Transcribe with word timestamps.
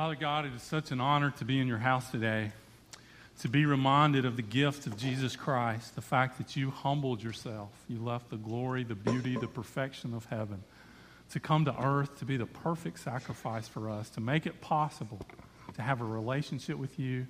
Father 0.00 0.14
God, 0.14 0.46
it 0.46 0.54
is 0.54 0.62
such 0.62 0.92
an 0.92 1.00
honor 1.02 1.30
to 1.32 1.44
be 1.44 1.60
in 1.60 1.68
your 1.68 1.76
house 1.76 2.10
today, 2.10 2.52
to 3.40 3.48
be 3.50 3.66
reminded 3.66 4.24
of 4.24 4.36
the 4.36 4.42
gift 4.42 4.86
of 4.86 4.96
Jesus 4.96 5.36
Christ, 5.36 5.94
the 5.94 6.00
fact 6.00 6.38
that 6.38 6.56
you 6.56 6.70
humbled 6.70 7.22
yourself. 7.22 7.68
You 7.86 8.02
left 8.02 8.30
the 8.30 8.38
glory, 8.38 8.82
the 8.82 8.94
beauty, 8.94 9.36
the 9.36 9.46
perfection 9.46 10.14
of 10.14 10.24
heaven 10.24 10.64
to 11.32 11.38
come 11.38 11.66
to 11.66 11.84
earth 11.84 12.18
to 12.20 12.24
be 12.24 12.38
the 12.38 12.46
perfect 12.46 13.00
sacrifice 13.00 13.68
for 13.68 13.90
us, 13.90 14.08
to 14.08 14.22
make 14.22 14.46
it 14.46 14.62
possible 14.62 15.20
to 15.74 15.82
have 15.82 16.00
a 16.00 16.04
relationship 16.04 16.78
with 16.78 16.98
you 16.98 17.26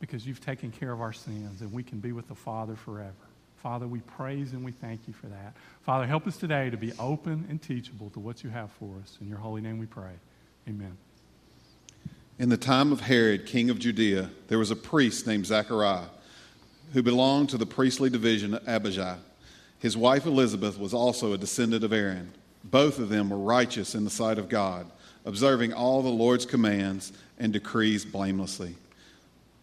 because 0.00 0.26
you've 0.26 0.40
taken 0.40 0.70
care 0.70 0.92
of 0.92 1.02
our 1.02 1.12
sins 1.12 1.60
and 1.60 1.70
we 1.70 1.82
can 1.82 2.00
be 2.00 2.12
with 2.12 2.28
the 2.28 2.34
Father 2.34 2.76
forever. 2.76 3.12
Father, 3.58 3.86
we 3.86 4.00
praise 4.00 4.52
and 4.52 4.64
we 4.64 4.72
thank 4.72 5.06
you 5.06 5.12
for 5.12 5.26
that. 5.26 5.54
Father, 5.82 6.06
help 6.06 6.26
us 6.26 6.38
today 6.38 6.70
to 6.70 6.78
be 6.78 6.94
open 6.98 7.44
and 7.50 7.60
teachable 7.60 8.08
to 8.08 8.20
what 8.20 8.42
you 8.42 8.48
have 8.48 8.70
for 8.70 8.94
us. 9.02 9.18
In 9.20 9.28
your 9.28 9.36
holy 9.36 9.60
name 9.60 9.78
we 9.78 9.84
pray. 9.84 10.12
Amen. 10.66 10.96
In 12.38 12.50
the 12.50 12.58
time 12.58 12.92
of 12.92 13.00
Herod, 13.00 13.46
king 13.46 13.70
of 13.70 13.78
Judea, 13.78 14.28
there 14.48 14.58
was 14.58 14.70
a 14.70 14.76
priest 14.76 15.26
named 15.26 15.46
Zachariah 15.46 16.08
who 16.92 17.02
belonged 17.02 17.48
to 17.50 17.56
the 17.56 17.64
priestly 17.64 18.10
division 18.10 18.52
of 18.52 18.68
Abijah. 18.68 19.18
His 19.78 19.96
wife 19.96 20.26
Elizabeth 20.26 20.78
was 20.78 20.92
also 20.92 21.32
a 21.32 21.38
descendant 21.38 21.82
of 21.82 21.94
Aaron. 21.94 22.32
Both 22.62 22.98
of 22.98 23.08
them 23.08 23.30
were 23.30 23.38
righteous 23.38 23.94
in 23.94 24.04
the 24.04 24.10
sight 24.10 24.36
of 24.36 24.50
God, 24.50 24.86
observing 25.24 25.72
all 25.72 26.02
the 26.02 26.10
Lord's 26.10 26.44
commands 26.44 27.10
and 27.38 27.54
decrees 27.54 28.04
blamelessly. 28.04 28.74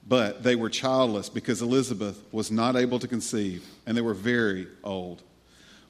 But 0.08 0.42
they 0.42 0.55
were 0.55 0.72
childless 0.72 1.30
because 1.30 1.62
Elizabeth 1.62 2.23
was 2.31 2.50
not 2.50 2.76
able 2.76 2.98
to 2.98 3.08
conceive, 3.08 3.64
and 3.86 3.95
they 3.95 4.02
were 4.02 4.16
very 4.16 4.67
old. 4.84 5.22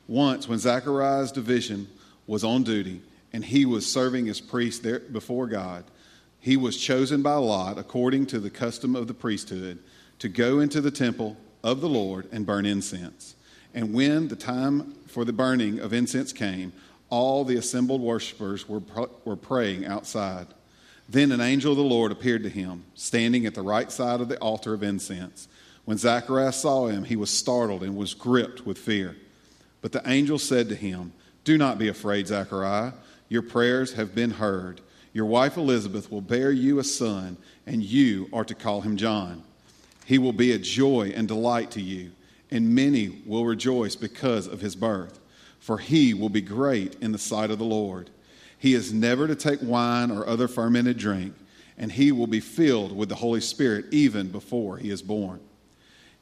Once, 0.10 0.50
when 0.50 0.60
Zachariah's 0.60 1.32
division 1.32 1.88
was 2.28 2.44
on 2.44 2.64
duty 2.64 3.02
and 3.32 3.44
he 3.44 3.66
was 3.66 3.90
serving 3.90 4.28
as 4.28 4.42
priest 4.42 4.84
there 4.84 5.00
before 5.00 5.48
God, 5.48 5.86
he 6.44 6.58
was 6.58 6.76
chosen 6.76 7.22
by 7.22 7.36
Lot, 7.36 7.78
according 7.78 8.26
to 8.26 8.38
the 8.38 8.50
custom 8.50 8.98
of 8.98 9.08
the 9.08 9.14
priesthood, 9.14 9.80
to 10.20 10.28
go 10.28 10.60
into 10.60 10.82
the 10.82 10.92
temple 10.92 11.38
of 11.64 11.80
the 11.80 11.88
Lord 11.88 12.28
and 12.34 12.46
burn 12.46 12.66
incense. 12.66 13.36
And 13.74 13.94
when 13.94 14.28
the 14.28 14.36
time 14.36 14.94
for 15.08 15.24
the 15.24 15.32
burning 15.32 15.80
of 15.80 15.94
incense 15.94 16.34
came, 16.34 16.74
all 17.10 17.46
the 17.46 17.56
assembled 17.56 18.02
worshippers 18.02 18.68
were, 18.68 18.82
were 19.24 19.38
praying 19.38 19.86
outside. 19.86 20.48
Then 21.08 21.32
an 21.32 21.40
angel 21.40 21.72
of 21.72 21.78
the 21.78 21.84
Lord 21.86 22.12
appeared 22.12 22.44
to 22.44 22.50
him, 22.50 22.84
standing 22.94 23.46
at 23.46 23.56
the 23.56 23.62
right 23.62 23.90
side 23.90 24.20
of 24.20 24.28
the 24.28 24.38
altar 24.40 24.74
of 24.74 24.84
incense. 24.84 25.48
When 25.86 25.98
Zacharias 25.98 26.58
saw 26.58 26.88
him, 26.88 27.06
he 27.06 27.16
was 27.16 27.30
startled 27.30 27.84
and 27.84 27.96
was 27.96 28.14
gripped 28.14 28.66
with 28.66 28.78
fear. 28.78 29.16
But 29.80 29.94
the 29.94 30.02
angel 30.06 30.40
said 30.40 30.68
to 30.68 30.76
him, 30.76 31.14
Do 31.46 31.58
not 31.58 31.80
be 31.80 31.88
afraid, 31.88 32.28
Zachariah. 32.28 32.92
Your 33.30 33.44
prayers 33.44 33.94
have 33.94 34.14
been 34.14 34.32
heard 34.32 34.82
your 35.14 35.28
wife 35.28 35.58
Elizabeth 35.58 36.12
will 36.12 36.22
bear 36.22 36.52
you 36.52 36.80
a 36.80 36.84
son, 36.84 37.38
and 37.68 37.84
you 37.84 38.28
are 38.34 38.44
to 38.44 38.56
call 38.56 38.82
him 38.82 38.98
John. 38.98 39.44
He 40.06 40.18
will 40.18 40.34
be 40.34 40.52
a 40.52 40.58
joy 40.58 41.14
and 41.16 41.28
delight 41.28 41.70
to 41.72 41.82
you, 41.82 42.12
and 42.50 42.74
many 42.74 43.22
will 43.26 43.46
rejoice 43.46 43.96
because 43.96 44.48
of 44.48 44.60
his 44.60 44.76
birth, 44.76 45.20
for 45.60 45.78
he 45.78 46.16
will 46.16 46.30
be 46.30 46.42
great 46.42 46.96
in 47.00 47.12
the 47.12 47.20
sight 47.20 47.52
of 47.52 47.60
the 47.60 47.64
Lord. 47.64 48.10
He 48.58 48.74
is 48.74 48.92
never 48.92 49.28
to 49.28 49.36
take 49.36 49.60
wine 49.62 50.10
or 50.10 50.28
other 50.28 50.48
fermented 50.48 50.98
drink, 50.98 51.36
and 51.78 51.92
he 51.92 52.12
will 52.12 52.28
be 52.28 52.40
filled 52.40 52.96
with 52.96 53.10
the 53.10 53.16
Holy 53.16 53.42
Spirit 53.42 53.86
even 53.92 54.30
before 54.30 54.78
he 54.78 54.90
is 54.90 55.02
born. 55.04 55.40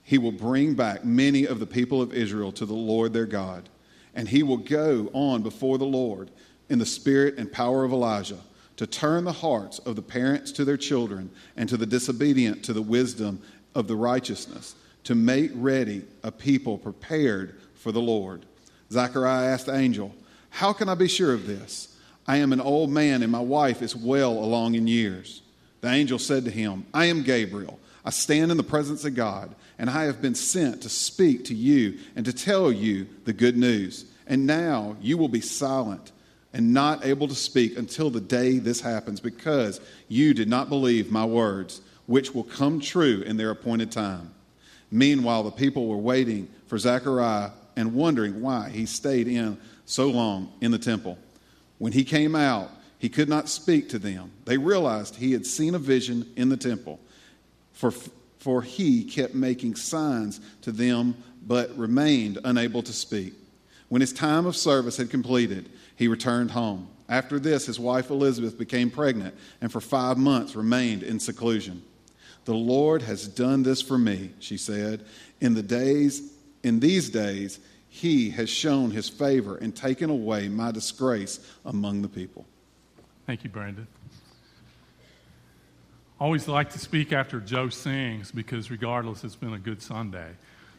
He 0.03 0.17
will 0.17 0.31
bring 0.33 0.73
back 0.73 1.05
many 1.05 1.45
of 1.45 1.59
the 1.59 1.65
people 1.65 2.01
of 2.01 2.13
Israel 2.13 2.51
to 2.53 2.65
the 2.65 2.73
Lord 2.73 3.13
their 3.13 3.25
God, 3.25 3.69
and 4.13 4.27
he 4.27 4.43
will 4.43 4.57
go 4.57 5.09
on 5.13 5.43
before 5.43 5.77
the 5.77 5.85
Lord 5.85 6.29
in 6.67 6.77
the 6.77 6.85
spirit 6.85 7.37
and 7.37 7.49
power 7.49 7.85
of 7.85 7.93
Elijah 7.93 8.39
to 8.81 8.87
turn 8.87 9.25
the 9.25 9.31
hearts 9.31 9.77
of 9.77 9.95
the 9.95 10.01
parents 10.01 10.51
to 10.51 10.65
their 10.65 10.75
children 10.75 11.29
and 11.55 11.69
to 11.69 11.77
the 11.77 11.85
disobedient 11.85 12.63
to 12.63 12.73
the 12.73 12.81
wisdom 12.81 13.39
of 13.75 13.87
the 13.87 13.95
righteousness, 13.95 14.73
to 15.03 15.13
make 15.13 15.51
ready 15.53 16.01
a 16.23 16.31
people 16.31 16.79
prepared 16.79 17.61
for 17.75 17.91
the 17.91 18.01
Lord. 18.01 18.43
Zechariah 18.91 19.49
asked 19.49 19.67
the 19.67 19.75
angel, 19.75 20.15
How 20.49 20.73
can 20.73 20.89
I 20.89 20.95
be 20.95 21.07
sure 21.07 21.31
of 21.31 21.45
this? 21.45 21.95
I 22.25 22.37
am 22.37 22.53
an 22.53 22.59
old 22.59 22.89
man 22.89 23.21
and 23.21 23.31
my 23.31 23.39
wife 23.39 23.83
is 23.83 23.95
well 23.95 24.31
along 24.31 24.73
in 24.73 24.87
years. 24.87 25.43
The 25.81 25.91
angel 25.91 26.17
said 26.17 26.45
to 26.45 26.51
him, 26.51 26.87
I 26.91 27.05
am 27.05 27.21
Gabriel. 27.21 27.79
I 28.03 28.09
stand 28.09 28.49
in 28.49 28.57
the 28.57 28.63
presence 28.63 29.05
of 29.05 29.13
God, 29.13 29.53
and 29.77 29.91
I 29.91 30.05
have 30.05 30.23
been 30.23 30.33
sent 30.33 30.81
to 30.81 30.89
speak 30.89 31.45
to 31.45 31.53
you 31.53 31.99
and 32.15 32.25
to 32.25 32.33
tell 32.33 32.71
you 32.71 33.07
the 33.25 33.33
good 33.33 33.57
news. 33.57 34.05
And 34.25 34.47
now 34.47 34.95
you 34.99 35.19
will 35.19 35.29
be 35.29 35.39
silent 35.39 36.11
and 36.53 36.73
not 36.73 37.05
able 37.05 37.27
to 37.27 37.35
speak 37.35 37.77
until 37.77 38.09
the 38.09 38.19
day 38.21 38.59
this 38.59 38.81
happens, 38.81 39.19
because 39.19 39.79
you 40.07 40.33
did 40.33 40.49
not 40.49 40.69
believe 40.69 41.11
my 41.11 41.25
words, 41.25 41.81
which 42.07 42.33
will 42.33 42.43
come 42.43 42.79
true 42.79 43.21
in 43.21 43.37
their 43.37 43.51
appointed 43.51 43.91
time. 43.91 44.33
Meanwhile, 44.91 45.43
the 45.43 45.51
people 45.51 45.87
were 45.87 45.97
waiting 45.97 46.49
for 46.67 46.77
Zechariah 46.77 47.51
and 47.77 47.93
wondering 47.93 48.41
why 48.41 48.69
he 48.69 48.85
stayed 48.85 49.27
in 49.27 49.57
so 49.85 50.07
long 50.07 50.51
in 50.59 50.71
the 50.71 50.77
temple. 50.77 51.17
When 51.77 51.93
he 51.93 52.03
came 52.03 52.35
out, 52.35 52.69
he 52.99 53.09
could 53.09 53.29
not 53.29 53.49
speak 53.49 53.89
to 53.89 53.99
them. 53.99 54.31
They 54.45 54.57
realized 54.57 55.15
he 55.15 55.31
had 55.31 55.45
seen 55.45 55.73
a 55.73 55.79
vision 55.79 56.31
in 56.35 56.49
the 56.49 56.57
temple, 56.57 56.99
for, 57.73 57.91
for 58.39 58.61
he 58.61 59.05
kept 59.05 59.33
making 59.33 59.75
signs 59.75 60.41
to 60.63 60.71
them, 60.71 61.15
but 61.47 61.75
remained 61.77 62.37
unable 62.43 62.83
to 62.83 62.93
speak. 62.93 63.33
When 63.89 64.01
his 64.01 64.13
time 64.13 64.45
of 64.45 64.55
service 64.55 64.97
had 64.97 65.09
completed, 65.09 65.69
he 66.01 66.07
returned 66.07 66.49
home. 66.49 66.87
After 67.07 67.39
this, 67.39 67.67
his 67.67 67.79
wife 67.79 68.09
Elizabeth 68.09 68.57
became 68.57 68.89
pregnant 68.89 69.35
and 69.61 69.71
for 69.71 69.79
five 69.79 70.17
months 70.17 70.55
remained 70.55 71.03
in 71.03 71.19
seclusion. 71.19 71.83
The 72.45 72.55
Lord 72.55 73.03
has 73.03 73.27
done 73.27 73.61
this 73.61 73.83
for 73.83 73.99
me, 73.99 74.31
she 74.39 74.57
said. 74.57 75.05
In 75.41 75.53
the 75.53 75.61
days, 75.61 76.33
in 76.63 76.79
these 76.79 77.11
days, 77.11 77.59
he 77.87 78.31
has 78.31 78.49
shown 78.49 78.89
his 78.89 79.09
favor 79.09 79.57
and 79.57 79.75
taken 79.75 80.09
away 80.09 80.47
my 80.47 80.71
disgrace 80.71 81.39
among 81.65 82.01
the 82.01 82.09
people. 82.09 82.47
Thank 83.27 83.43
you, 83.43 83.51
Brandon. 83.51 83.85
I 86.19 86.23
always 86.23 86.47
like 86.47 86.71
to 86.71 86.79
speak 86.79 87.13
after 87.13 87.39
Joe 87.39 87.69
sings 87.69 88.31
because, 88.31 88.71
regardless, 88.71 89.23
it's 89.23 89.35
been 89.35 89.53
a 89.53 89.59
good 89.59 89.83
Sunday. 89.83 90.31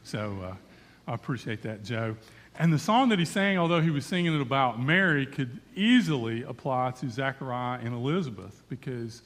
So 0.03 0.37
uh, 0.43 0.55
I 1.07 1.15
appreciate 1.15 1.63
that, 1.63 1.85
Joe. 1.85 2.17
And 2.57 2.73
the 2.73 2.79
song 2.79 3.09
that 3.09 3.19
he 3.19 3.25
sang, 3.25 3.59
although 3.59 3.81
he 3.81 3.91
was 3.91 4.05
singing 4.05 4.35
it 4.35 4.41
about 4.41 4.81
Mary, 4.81 5.25
could 5.27 5.61
easily 5.75 6.43
apply 6.43 6.93
to 7.01 7.09
Zechariah 7.09 7.81
and 7.83 7.95
Elizabeth 7.95 8.63
because 8.69 9.23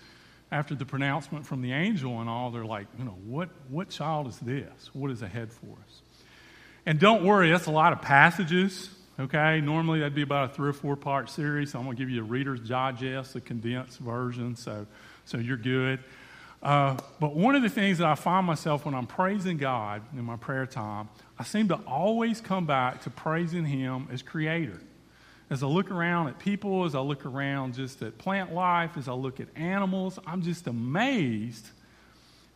after 0.52 0.74
the 0.74 0.84
pronouncement 0.84 1.44
from 1.44 1.60
the 1.60 1.72
angel 1.72 2.20
and 2.20 2.30
all, 2.30 2.50
they're 2.50 2.64
like, 2.64 2.86
you 2.98 3.04
know, 3.04 3.16
what, 3.26 3.48
what 3.68 3.88
child 3.88 4.28
is 4.28 4.38
this? 4.38 4.90
What 4.92 5.10
is 5.10 5.22
ahead 5.22 5.52
for 5.52 5.66
us? 5.66 6.02
And 6.86 7.00
don't 7.00 7.24
worry, 7.24 7.50
that's 7.50 7.66
a 7.66 7.72
lot 7.72 7.92
of 7.92 8.00
passages, 8.00 8.90
okay? 9.18 9.60
Normally 9.60 9.98
that'd 9.98 10.14
be 10.14 10.22
about 10.22 10.50
a 10.50 10.54
three 10.54 10.68
or 10.68 10.72
four 10.72 10.94
part 10.94 11.28
series. 11.28 11.72
So 11.72 11.80
I'm 11.80 11.84
going 11.84 11.96
to 11.96 12.00
give 12.00 12.10
you 12.10 12.20
a 12.20 12.24
Reader's 12.24 12.60
Digest, 12.60 13.34
a 13.34 13.40
condensed 13.40 13.98
version, 13.98 14.54
so, 14.54 14.86
so 15.24 15.38
you're 15.38 15.56
good. 15.56 15.98
Uh, 16.62 16.96
but 17.18 17.34
one 17.34 17.56
of 17.56 17.62
the 17.62 17.68
things 17.68 17.98
that 17.98 18.06
I 18.06 18.14
find 18.14 18.46
myself 18.46 18.84
when 18.84 18.94
I'm 18.94 19.06
praising 19.06 19.56
God 19.56 20.02
in 20.12 20.24
my 20.24 20.36
prayer 20.36 20.64
time, 20.64 21.08
I 21.38 21.44
seem 21.44 21.68
to 21.68 21.76
always 21.86 22.40
come 22.40 22.66
back 22.66 23.02
to 23.02 23.10
praising 23.10 23.66
Him 23.66 24.08
as 24.10 24.22
Creator. 24.22 24.80
As 25.48 25.62
I 25.62 25.66
look 25.66 25.90
around 25.90 26.28
at 26.28 26.38
people, 26.38 26.84
as 26.84 26.94
I 26.94 27.00
look 27.00 27.24
around 27.24 27.74
just 27.74 28.02
at 28.02 28.18
plant 28.18 28.52
life, 28.52 28.96
as 28.96 29.06
I 29.06 29.12
look 29.12 29.38
at 29.38 29.48
animals, 29.54 30.18
I'm 30.26 30.42
just 30.42 30.66
amazed 30.66 31.66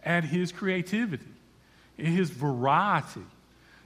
at 0.02 0.24
His 0.24 0.50
creativity, 0.50 1.26
His 1.96 2.30
variety, 2.30 3.26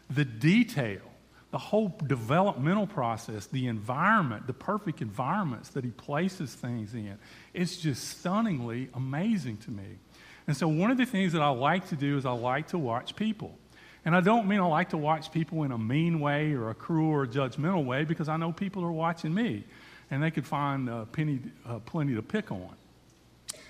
the 0.09 0.25
detail, 0.25 1.03
the 1.51 1.59
whole 1.59 1.95
developmental 2.07 2.87
process, 2.87 3.47
the 3.47 3.67
environment, 3.67 4.47
the 4.47 4.55
perfect 4.55 5.03
environments 5.03 5.71
that 5.71 5.85
He 5.85 5.91
places 5.91 6.55
things 6.55 6.95
in. 6.95 7.19
It's 7.53 7.77
just 7.77 8.19
stunningly 8.19 8.89
amazing 8.95 9.59
to 9.59 9.71
me. 9.71 9.99
And 10.47 10.57
so, 10.57 10.69
one 10.69 10.91
of 10.91 10.99
the 10.99 11.07
things 11.07 11.33
that 11.33 11.43
I 11.43 11.49
like 11.49 11.89
to 11.89 11.97
do 11.97 12.17
is 12.17 12.25
I 12.25 12.33
like 12.33 12.69
to 12.69 12.79
watch 12.79 13.17
people. 13.17 13.59
And 14.05 14.15
I 14.15 14.21
don't 14.21 14.47
mean 14.47 14.61
I 14.61 14.67
like 14.67 14.91
to 14.91 14.99
watch 14.99 15.33
people 15.33 15.63
in 15.63 15.73
a 15.73 15.79
mean 15.79 16.21
way 16.21 16.53
or 16.53 16.71
a 16.71 16.75
cruel 16.75 17.11
or 17.11 17.27
judgmental 17.27 17.85
way 17.85 18.05
because 18.05 18.29
I 18.29 18.37
know 18.37 18.53
people 18.53 18.85
are 18.85 18.93
watching 18.93 19.33
me 19.33 19.65
and 20.11 20.23
they 20.23 20.31
could 20.31 20.47
find 20.47 20.91
uh, 20.91 21.07
penny, 21.07 21.41
uh, 21.67 21.79
plenty 21.81 22.15
to 22.15 22.23
pick 22.23 22.53
on. 22.53 22.75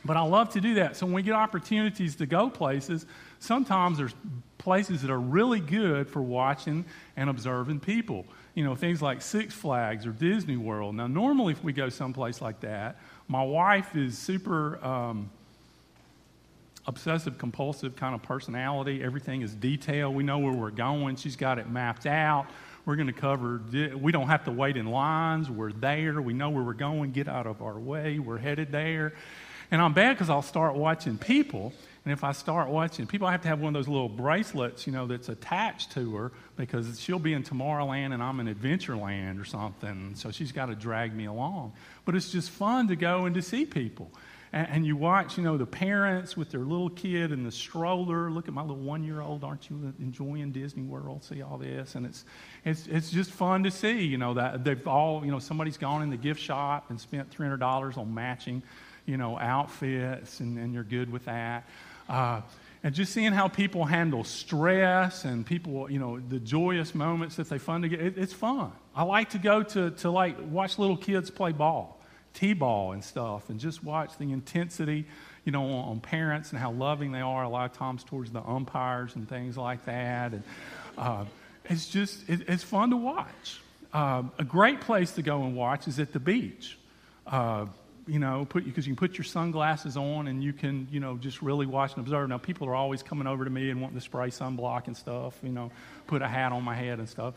But 0.05 0.17
I 0.17 0.23
love 0.23 0.51
to 0.51 0.61
do 0.61 0.75
that. 0.75 0.97
So 0.97 1.07
when 1.07 1.15
we 1.15 1.23
get 1.23 1.35
opportunities 1.35 2.17
to 2.17 2.27
go 2.27 2.51
places, 2.51 3.07
sometimes 3.39 3.97
there's 3.97 4.15
places 4.59 5.03
that 5.03 5.11
are 5.11 5.21
really 5.21 5.61
good 5.61 6.09
for 6.09 6.21
watching 6.21 6.85
and 7.17 7.31
observing 7.31 7.81
people. 7.81 8.27
You 8.55 8.65
know, 8.65 8.75
things 8.75 9.01
like 9.01 9.23
Six 9.23 9.55
Flags 9.55 10.07
or 10.07 10.11
Disney 10.11 10.57
World. 10.57 10.95
Now, 10.95 11.07
normally 11.07 11.53
if 11.53 11.65
we 11.65 11.73
go 11.73 11.89
someplace 11.89 12.43
like 12.43 12.61
that, 12.61 12.99
my 13.29 13.43
wife 13.43 13.97
is 13.97 14.19
super. 14.19 14.85
Um, 14.85 15.31
obsessive 16.87 17.39
compulsive 17.39 17.97
kind 17.97 18.15
of 18.15 18.23
personality. 18.23 19.03
Everything 19.03 19.43
is 19.43 19.55
detailed. 19.55 20.15
We 20.15 20.23
know 20.23 20.39
where 20.39 20.53
we're 20.53 20.71
going. 20.71 21.17
She's 21.17 21.37
got 21.37 21.59
it 21.59 21.69
mapped 21.69 22.07
out. 22.07 22.47
We're 22.85 22.97
going 22.97 23.07
to 23.07 23.15
cover, 23.15 23.63
we 23.97 24.13
don't 24.13 24.29
have 24.29 24.45
to 24.45 24.53
wait 24.53 24.77
in 24.77 24.87
lines. 24.87 25.51
We're 25.51 25.73
there. 25.73 26.21
We 26.21 26.35
know 26.35 26.51
where 26.51 26.63
we're 26.63 26.75
going. 26.75 27.13
Get 27.13 27.29
out 27.29 27.47
of 27.47 27.63
our 27.63 27.79
way. 27.79 28.19
We're 28.19 28.39
headed 28.39 28.71
there. 28.71 29.15
And 29.71 29.81
I'm 29.81 29.95
bad 29.95 30.13
because 30.13 30.29
I'll 30.29 30.43
start 30.43 30.75
watching 30.75 31.17
people. 31.17 31.73
And 32.05 32.13
if 32.13 32.23
I 32.23 32.33
start 32.33 32.69
watching 32.69 33.07
people, 33.07 33.27
I 33.27 33.33
have 33.33 33.41
to 33.43 33.49
have 33.49 33.61
one 33.61 33.75
of 33.75 33.83
those 33.83 33.89
little 33.89 34.11
bracelets, 34.11 34.87
you 34.87 34.93
know, 34.93 35.07
that's 35.07 35.31
attached 35.31 35.93
to 35.93 36.15
her 36.17 36.33
because 36.57 37.01
she'll 37.01 37.19
be 37.19 37.33
in 37.33 37.43
Tomorrowland 37.43 38.13
and 38.13 38.23
I'm 38.23 38.41
in 38.41 38.55
Adventureland 38.55 39.41
or 39.41 39.47
something. 39.47 40.13
So 40.15 40.31
she's 40.31 40.53
got 40.53 40.67
to 40.67 40.75
drag 40.75 41.15
me 41.15 41.25
along. 41.25 41.73
But 42.05 42.15
it's 42.15 42.31
just 42.31 42.51
fun 42.51 42.89
to 42.89 42.97
go 42.97 43.25
and 43.25 43.35
to 43.35 43.41
see 43.41 43.65
people. 43.65 44.11
And, 44.55 44.69
and 44.71 44.87
you 44.87 44.97
watch, 44.97 45.37
you 45.37 45.43
know, 45.43 45.59
the 45.59 45.67
parents 45.67 46.37
with 46.37 46.51
their 46.51 46.61
little 46.61 46.89
kid 46.89 47.33
and 47.33 47.45
the 47.45 47.51
stroller. 47.51 48.31
Look 48.31 48.47
at 48.47 48.55
my 48.55 48.63
little 48.63 48.77
one 48.77 49.03
year 49.03 49.21
old. 49.21 49.43
Aren't 49.43 49.69
you 49.69 49.93
enjoying 49.99 50.53
Disney 50.53 50.85
World? 50.85 51.25
See 51.25 51.43
all 51.43 51.59
this. 51.59 51.97
And 51.97 52.07
it's, 52.07 52.25
it's, 52.65 52.87
it's 52.87 53.11
just 53.11 53.33
fun 53.33 53.65
to 53.65 53.71
see, 53.73 54.05
you 54.05 54.17
know, 54.17 54.33
that 54.35 54.63
they've 54.63 54.87
all, 54.87 55.25
you 55.25 55.33
know, 55.33 55.41
somebody's 55.41 55.77
gone 55.77 56.03
in 56.03 56.11
the 56.11 56.17
gift 56.17 56.41
shop 56.41 56.87
and 56.89 57.01
spent 57.01 57.37
$300 57.37 57.99
on 57.99 58.15
matching, 58.15 58.63
you 59.07 59.17
know, 59.17 59.37
outfits, 59.39 60.39
and, 60.39 60.57
and 60.57 60.73
you're 60.73 60.85
good 60.85 61.11
with 61.11 61.25
that. 61.25 61.69
Uh, 62.09 62.41
and 62.85 62.95
just 62.95 63.13
seeing 63.13 63.33
how 63.33 63.49
people 63.49 63.85
handle 63.85 64.23
stress 64.23 65.25
and 65.25 65.45
people, 65.45 65.91
you 65.91 65.99
know, 65.99 66.21
the 66.21 66.39
joyous 66.39 66.95
moments 66.95 67.37
that 67.37 67.49
they 67.49 67.59
fun 67.59 67.83
to 67.83 67.89
get, 67.89 68.01
it, 68.01 68.19
it's 68.19 68.33
fun. 68.33 68.71
I 68.95 69.03
like 69.03 69.31
to 69.31 69.39
go 69.39 69.65
to, 69.65 69.91
to 69.91 70.11
like 70.11 70.37
watch 70.49 70.79
little 70.79 70.97
kids 70.97 71.29
play 71.29 71.51
ball 71.51 71.94
t-ball 72.35 72.93
and 72.93 73.03
stuff 73.03 73.49
and 73.49 73.61
just 73.61 73.83
watch 73.83 74.19
the 74.19 74.33
intensity 74.33 75.07
you 75.45 75.53
know 75.53 75.63
on, 75.63 75.89
on, 75.89 76.01
parents 76.01 76.51
and 76.51 76.59
how 76.59 76.73
loving 76.73 77.13
they 77.13 77.21
are 77.21 77.45
a 77.45 77.49
lot 77.49 77.71
of 77.71 77.77
times 77.77 78.03
towards 78.05 78.31
the 78.31 78.43
umpires 78.43 79.15
and 79.15 79.29
things 79.29 79.57
like 79.57 79.85
that. 79.87 80.33
And 80.33 80.43
uh, 80.99 81.25
it's 81.67 81.89
just 81.89 82.29
it, 82.29 82.49
it's 82.49 82.65
fun 82.65 82.91
to 82.91 82.97
watch. 82.97 83.61
Uh, 83.93 84.25
a 84.39 84.45
great 84.45 84.81
place 84.81 85.13
to 85.13 85.23
go 85.23 85.45
and 85.45 85.55
watch 85.55 85.87
is 85.87 85.99
at 85.99 86.13
the 86.13 86.21
beach. 86.21 86.79
Uh, 87.27 87.67
you 88.07 88.19
know 88.19 88.47
put 88.47 88.67
because 88.67 88.87
you 88.87 88.95
can 88.95 89.09
put 89.09 89.17
your 89.17 89.25
sunglasses 89.25 89.97
on 89.97 90.29
and 90.29 90.45
you 90.45 90.53
can 90.53 90.87
you 90.91 91.01
know 91.01 91.17
just 91.17 91.41
really 91.41 91.67
watch 91.67 91.95
and 91.95 92.01
observe. 92.01 92.29
Now 92.29 92.39
people 92.39 92.69
are 92.69 92.75
always 92.75 93.03
coming 93.03 93.27
over 93.27 93.45
to 93.45 93.51
me 93.51 93.71
and 93.71 93.81
wanting 93.81 93.97
to 93.97 94.05
spray 94.05 94.29
sunblock 94.29 94.89
and 94.89 94.97
stuff 94.97 95.39
you 95.43 95.51
know 95.51 95.71
put 96.07 96.21
a 96.21 96.29
hat 96.29 96.53
on 96.53 96.63
my 96.63 96.75
head 96.75 96.99
and 96.99 97.09
stuff. 97.09 97.35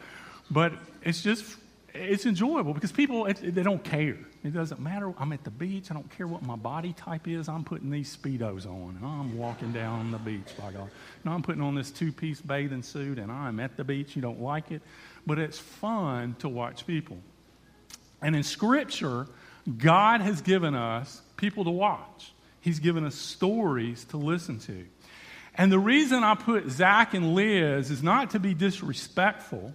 But 0.50 0.74
it's 1.04 1.22
just 1.22 1.58
it's 1.94 2.26
enjoyable 2.26 2.74
because 2.74 2.92
people 2.92 3.26
they 3.26 3.64
don't 3.64 3.84
care. 3.84 4.18
It 4.44 4.54
doesn't 4.54 4.80
matter. 4.80 5.14
I'm 5.18 5.34
at 5.34 5.44
the 5.44 5.52
beach. 5.52 5.90
I 5.90 5.94
don't 5.94 6.10
care 6.12 6.28
what 6.28 6.44
my 6.44 6.56
body 6.56 6.94
type 6.94 7.28
is. 7.28 7.50
I'm 7.50 7.64
putting 7.64 7.90
these 7.90 8.16
speedos 8.16 8.66
on 8.66 8.96
and 8.98 9.06
I'm 9.06 9.38
walking 9.38 9.72
down 9.72 10.12
the 10.12 10.18
beach. 10.18 10.56
By 10.60 10.72
God, 10.72 10.90
know, 11.26 11.32
I'm 11.32 11.42
putting 11.42 11.62
on 11.62 11.76
this 11.76 11.92
two-piece 11.92 12.42
bathing 12.42 12.84
suit 12.84 13.20
and 13.20 13.32
I'm 13.32 13.60
at 13.60 13.78
the 13.78 13.84
beach. 13.84 14.16
You 14.16 14.22
don't 14.22 14.42
like 14.42 14.72
it, 14.72 14.82
but 15.26 15.40
it's 15.40 15.58
fun 15.58 16.36
to 16.40 16.50
watch 16.50 16.86
people. 16.86 17.18
And 18.22 18.36
in 18.36 18.44
Scripture, 18.44 19.28
God 19.78 20.22
has 20.22 20.42
given 20.42 20.76
us 20.76 21.22
people 21.36 21.66
to 21.66 21.72
watch. 21.72 22.32
He's 22.62 22.80
given 22.80 23.06
us 23.06 23.16
stories 23.16 24.06
to 24.06 24.18
listen 24.18 24.60
to. 24.60 24.86
And 25.56 25.72
the 25.72 25.80
reason 25.80 26.24
I 26.24 26.36
put 26.36 26.70
Zach 26.70 27.14
and 27.14 27.34
Liz 27.34 27.90
is 27.90 28.04
not 28.04 28.32
to 28.32 28.40
be 28.40 28.54
disrespectful 28.54 29.74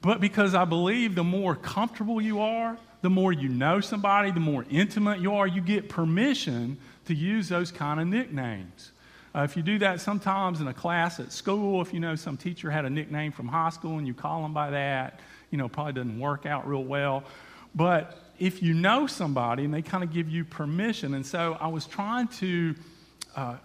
but 0.00 0.20
because 0.20 0.54
I 0.54 0.64
believe 0.64 1.14
the 1.14 1.24
more 1.24 1.56
comfortable 1.56 2.20
you 2.20 2.40
are, 2.40 2.78
the 3.02 3.10
more 3.10 3.32
you 3.32 3.48
know 3.48 3.80
somebody, 3.80 4.30
the 4.30 4.40
more 4.40 4.64
intimate 4.70 5.20
you 5.20 5.34
are, 5.34 5.46
you 5.46 5.60
get 5.60 5.88
permission 5.88 6.78
to 7.06 7.14
use 7.14 7.48
those 7.48 7.70
kind 7.70 8.00
of 8.00 8.06
nicknames. 8.06 8.92
Uh, 9.34 9.42
if 9.42 9.56
you 9.56 9.62
do 9.62 9.78
that 9.78 10.00
sometimes 10.00 10.60
in 10.60 10.68
a 10.68 10.74
class 10.74 11.20
at 11.20 11.32
school, 11.32 11.80
if 11.80 11.92
you 11.92 12.00
know 12.00 12.14
some 12.14 12.36
teacher 12.36 12.70
had 12.70 12.84
a 12.84 12.90
nickname 12.90 13.30
from 13.30 13.46
high 13.46 13.68
school 13.70 13.98
and 13.98 14.06
you 14.06 14.14
call 14.14 14.42
them 14.42 14.52
by 14.52 14.70
that, 14.70 15.20
you 15.50 15.58
know, 15.58 15.68
probably 15.68 15.92
doesn't 15.92 16.18
work 16.18 16.46
out 16.46 16.66
real 16.66 16.84
well. 16.84 17.24
But 17.74 18.18
if 18.38 18.62
you 18.62 18.74
know 18.74 19.06
somebody 19.06 19.64
and 19.64 19.72
they 19.72 19.82
kind 19.82 20.02
of 20.02 20.12
give 20.12 20.28
you 20.28 20.44
permission, 20.44 21.14
and 21.14 21.24
so 21.24 21.56
I 21.60 21.68
was 21.68 21.86
trying 21.86 22.28
to, 22.28 22.74
uh, 23.36 23.40
uh, 23.40 23.56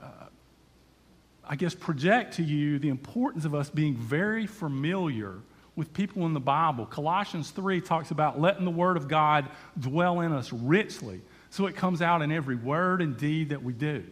I 1.48 1.56
guess, 1.56 1.74
project 1.74 2.36
to 2.36 2.44
you 2.44 2.80
the 2.80 2.90
importance 2.90 3.46
of 3.46 3.56
us 3.56 3.70
being 3.70 3.96
very 3.96 4.46
familiar 4.46 5.40
with 5.76 5.94
people 5.94 6.26
in 6.26 6.34
the 6.34 6.40
Bible. 6.40 6.86
Colossians 6.86 7.50
3 7.52 7.82
talks 7.82 8.12
about 8.12 8.40
letting 8.40 8.66
the 8.66 8.72
Word 8.72 8.98
of 8.98 9.08
God 9.08 9.50
dwell 9.80 10.20
in 10.20 10.32
us 10.32 10.54
richly 10.54 11.22
so 11.50 11.68
it 11.68 11.76
comes 11.76 12.02
out 12.02 12.22
in 12.22 12.32
every 12.32 12.56
word 12.56 13.02
and 13.02 13.16
deed 13.16 13.50
that 13.50 13.62
we 13.62 13.74
do. 13.74 14.04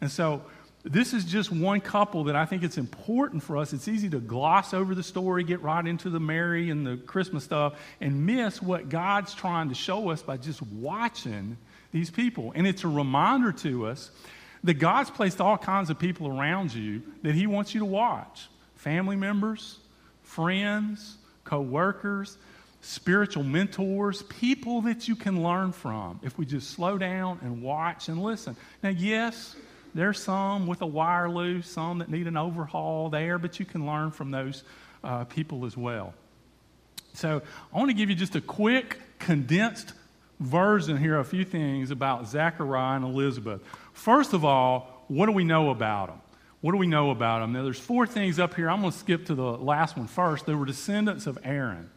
And 0.00 0.10
so, 0.10 0.42
this 0.84 1.12
is 1.12 1.24
just 1.24 1.50
one 1.50 1.80
couple 1.80 2.24
that 2.24 2.36
I 2.36 2.44
think 2.44 2.62
it's 2.62 2.78
important 2.78 3.42
for 3.42 3.56
us. 3.56 3.72
It's 3.72 3.88
easy 3.88 4.08
to 4.10 4.20
gloss 4.20 4.72
over 4.72 4.94
the 4.94 5.02
story, 5.02 5.44
get 5.44 5.60
right 5.60 5.84
into 5.84 6.08
the 6.08 6.20
Mary 6.20 6.70
and 6.70 6.86
the 6.86 6.96
Christmas 6.96 7.44
stuff, 7.44 7.74
and 8.00 8.24
miss 8.24 8.62
what 8.62 8.88
God's 8.88 9.34
trying 9.34 9.68
to 9.68 9.74
show 9.74 10.10
us 10.10 10.22
by 10.22 10.36
just 10.36 10.62
watching 10.62 11.56
these 11.92 12.10
people. 12.10 12.52
And 12.54 12.66
it's 12.66 12.84
a 12.84 12.88
reminder 12.88 13.52
to 13.52 13.86
us 13.86 14.10
that 14.64 14.74
God's 14.74 15.10
placed 15.10 15.40
all 15.40 15.58
kinds 15.58 15.90
of 15.90 15.98
people 15.98 16.28
around 16.28 16.72
you 16.72 17.02
that 17.22 17.34
He 17.34 17.46
wants 17.46 17.74
you 17.74 17.80
to 17.80 17.86
watch 17.86 18.48
family 18.76 19.16
members, 19.16 19.78
friends, 20.28 21.16
co 21.44 21.60
workers, 21.60 22.36
spiritual 22.82 23.42
mentors, 23.42 24.22
people 24.22 24.82
that 24.82 25.08
you 25.08 25.16
can 25.16 25.42
learn 25.42 25.72
from 25.72 26.20
if 26.22 26.38
we 26.38 26.46
just 26.46 26.70
slow 26.70 26.98
down 26.98 27.38
and 27.42 27.62
watch 27.62 28.08
and 28.08 28.22
listen. 28.22 28.56
Now, 28.82 28.90
yes, 28.90 29.56
there's 29.94 30.22
some 30.22 30.66
with 30.66 30.82
a 30.82 30.86
wire 30.86 31.30
loose, 31.30 31.68
some 31.68 31.98
that 31.98 32.10
need 32.10 32.26
an 32.26 32.36
overhaul 32.36 33.08
there, 33.08 33.38
but 33.38 33.58
you 33.58 33.64
can 33.64 33.86
learn 33.86 34.10
from 34.10 34.30
those 34.30 34.64
uh, 35.02 35.24
people 35.24 35.64
as 35.64 35.76
well. 35.76 36.14
So, 37.14 37.42
I 37.72 37.78
want 37.78 37.90
to 37.90 37.94
give 37.94 38.10
you 38.10 38.14
just 38.14 38.36
a 38.36 38.40
quick, 38.40 39.00
condensed 39.18 39.94
version 40.38 40.98
here, 40.98 41.18
a 41.18 41.24
few 41.24 41.44
things 41.44 41.90
about 41.90 42.28
Zachariah 42.28 42.96
and 42.96 43.04
Elizabeth. 43.04 43.62
First 43.92 44.34
of 44.34 44.44
all, 44.44 45.04
what 45.08 45.26
do 45.26 45.32
we 45.32 45.42
know 45.42 45.70
about 45.70 46.08
them? 46.08 46.20
What 46.60 46.72
do 46.72 46.78
we 46.78 46.86
know 46.86 47.10
about 47.10 47.40
them? 47.40 47.52
Now, 47.52 47.62
there's 47.62 47.78
four 47.78 48.06
things 48.06 48.38
up 48.38 48.54
here. 48.54 48.68
I'm 48.68 48.80
going 48.80 48.92
to 48.92 48.98
skip 48.98 49.26
to 49.26 49.34
the 49.34 49.42
last 49.42 49.96
one 49.96 50.08
first. 50.08 50.46
They 50.46 50.54
were 50.54 50.66
descendants 50.66 51.26
of 51.26 51.38
Aaron. 51.44 51.90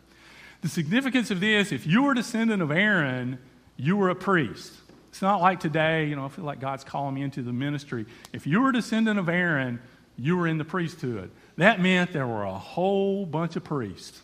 The 0.61 0.69
significance 0.69 1.31
of 1.31 1.39
this, 1.39 1.71
if 1.71 1.87
you 1.87 2.03
were 2.03 2.11
a 2.11 2.15
descendant 2.15 2.61
of 2.61 2.69
Aaron, 2.69 3.39
you 3.75 3.97
were 3.97 4.09
a 4.09 4.15
priest. 4.15 4.73
It's 5.09 5.21
not 5.21 5.41
like 5.41 5.59
today, 5.59 6.05
you 6.05 6.15
know, 6.15 6.25
I 6.25 6.29
feel 6.29 6.45
like 6.45 6.59
God's 6.59 6.83
calling 6.83 7.15
me 7.15 7.23
into 7.23 7.41
the 7.41 7.51
ministry. 7.51 8.05
If 8.31 8.45
you 8.45 8.61
were 8.61 8.69
a 8.69 8.73
descendant 8.73 9.17
of 9.17 9.27
Aaron, 9.27 9.81
you 10.17 10.37
were 10.37 10.47
in 10.47 10.59
the 10.59 10.63
priesthood. 10.63 11.31
That 11.57 11.81
meant 11.81 12.13
there 12.13 12.27
were 12.27 12.43
a 12.43 12.53
whole 12.53 13.25
bunch 13.25 13.55
of 13.55 13.63
priests. 13.63 14.21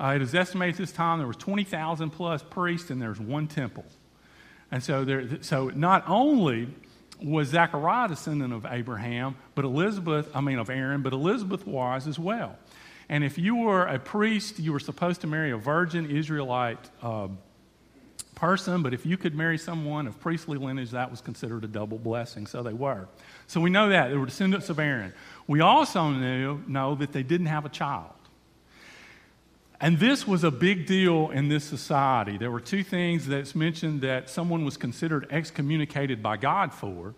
Uh, 0.00 0.14
it 0.16 0.22
is 0.22 0.34
estimated 0.34 0.74
at 0.74 0.78
this 0.78 0.92
time 0.92 1.18
there 1.18 1.26
was 1.26 1.36
20,000 1.36 2.10
plus 2.10 2.42
priests 2.42 2.90
and 2.90 3.00
there's 3.00 3.20
one 3.20 3.46
temple. 3.46 3.84
And 4.72 4.82
so, 4.82 5.04
there, 5.04 5.42
so 5.42 5.68
not 5.68 6.04
only 6.08 6.68
was 7.22 7.48
Zechariah 7.48 8.08
descendant 8.08 8.52
of 8.52 8.66
Abraham, 8.68 9.36
but 9.54 9.64
Elizabeth, 9.64 10.30
I 10.34 10.40
mean 10.40 10.58
of 10.58 10.70
Aaron, 10.70 11.02
but 11.02 11.12
Elizabeth 11.12 11.66
was 11.66 12.06
as 12.06 12.18
well. 12.18 12.56
And 13.08 13.24
if 13.24 13.38
you 13.38 13.56
were 13.56 13.86
a 13.86 13.98
priest, 13.98 14.58
you 14.58 14.72
were 14.72 14.80
supposed 14.80 15.20
to 15.22 15.26
marry 15.26 15.50
a 15.50 15.56
virgin 15.56 16.10
Israelite 16.10 16.78
uh, 17.02 17.28
person, 18.36 18.82
but 18.82 18.94
if 18.94 19.04
you 19.04 19.16
could 19.16 19.34
marry 19.34 19.58
someone 19.58 20.06
of 20.06 20.18
priestly 20.20 20.56
lineage, 20.56 20.92
that 20.92 21.10
was 21.10 21.20
considered 21.20 21.64
a 21.64 21.66
double 21.66 21.98
blessing. 21.98 22.46
So 22.46 22.62
they 22.62 22.72
were. 22.72 23.08
So 23.48 23.60
we 23.60 23.68
know 23.68 23.88
that. 23.90 24.08
They 24.08 24.16
were 24.16 24.26
descendants 24.26 24.70
of 24.70 24.78
Aaron. 24.78 25.12
We 25.46 25.60
also 25.60 26.08
knew, 26.08 26.62
know 26.66 26.94
that 26.94 27.12
they 27.12 27.22
didn't 27.22 27.48
have 27.48 27.64
a 27.64 27.68
child. 27.68 28.12
And 29.80 29.98
this 29.98 30.26
was 30.26 30.44
a 30.44 30.50
big 30.50 30.86
deal 30.86 31.30
in 31.30 31.48
this 31.48 31.64
society. 31.64 32.36
There 32.36 32.50
were 32.50 32.60
two 32.60 32.84
things 32.84 33.26
that's 33.26 33.54
mentioned 33.54 34.02
that 34.02 34.28
someone 34.28 34.64
was 34.64 34.76
considered 34.76 35.26
excommunicated 35.30 36.22
by 36.22 36.36
God 36.36 36.74
for. 36.74 37.14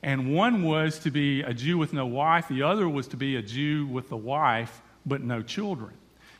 And 0.00 0.32
one 0.32 0.62
was 0.62 1.00
to 1.00 1.10
be 1.10 1.42
a 1.42 1.52
Jew 1.52 1.76
with 1.76 1.92
no 1.92 2.06
wife, 2.06 2.46
the 2.46 2.62
other 2.62 2.88
was 2.88 3.08
to 3.08 3.16
be 3.16 3.36
a 3.36 3.42
Jew 3.42 3.86
with 3.86 4.12
a 4.12 4.16
wife 4.16 4.80
but 5.04 5.22
no 5.22 5.42
children. 5.42 5.94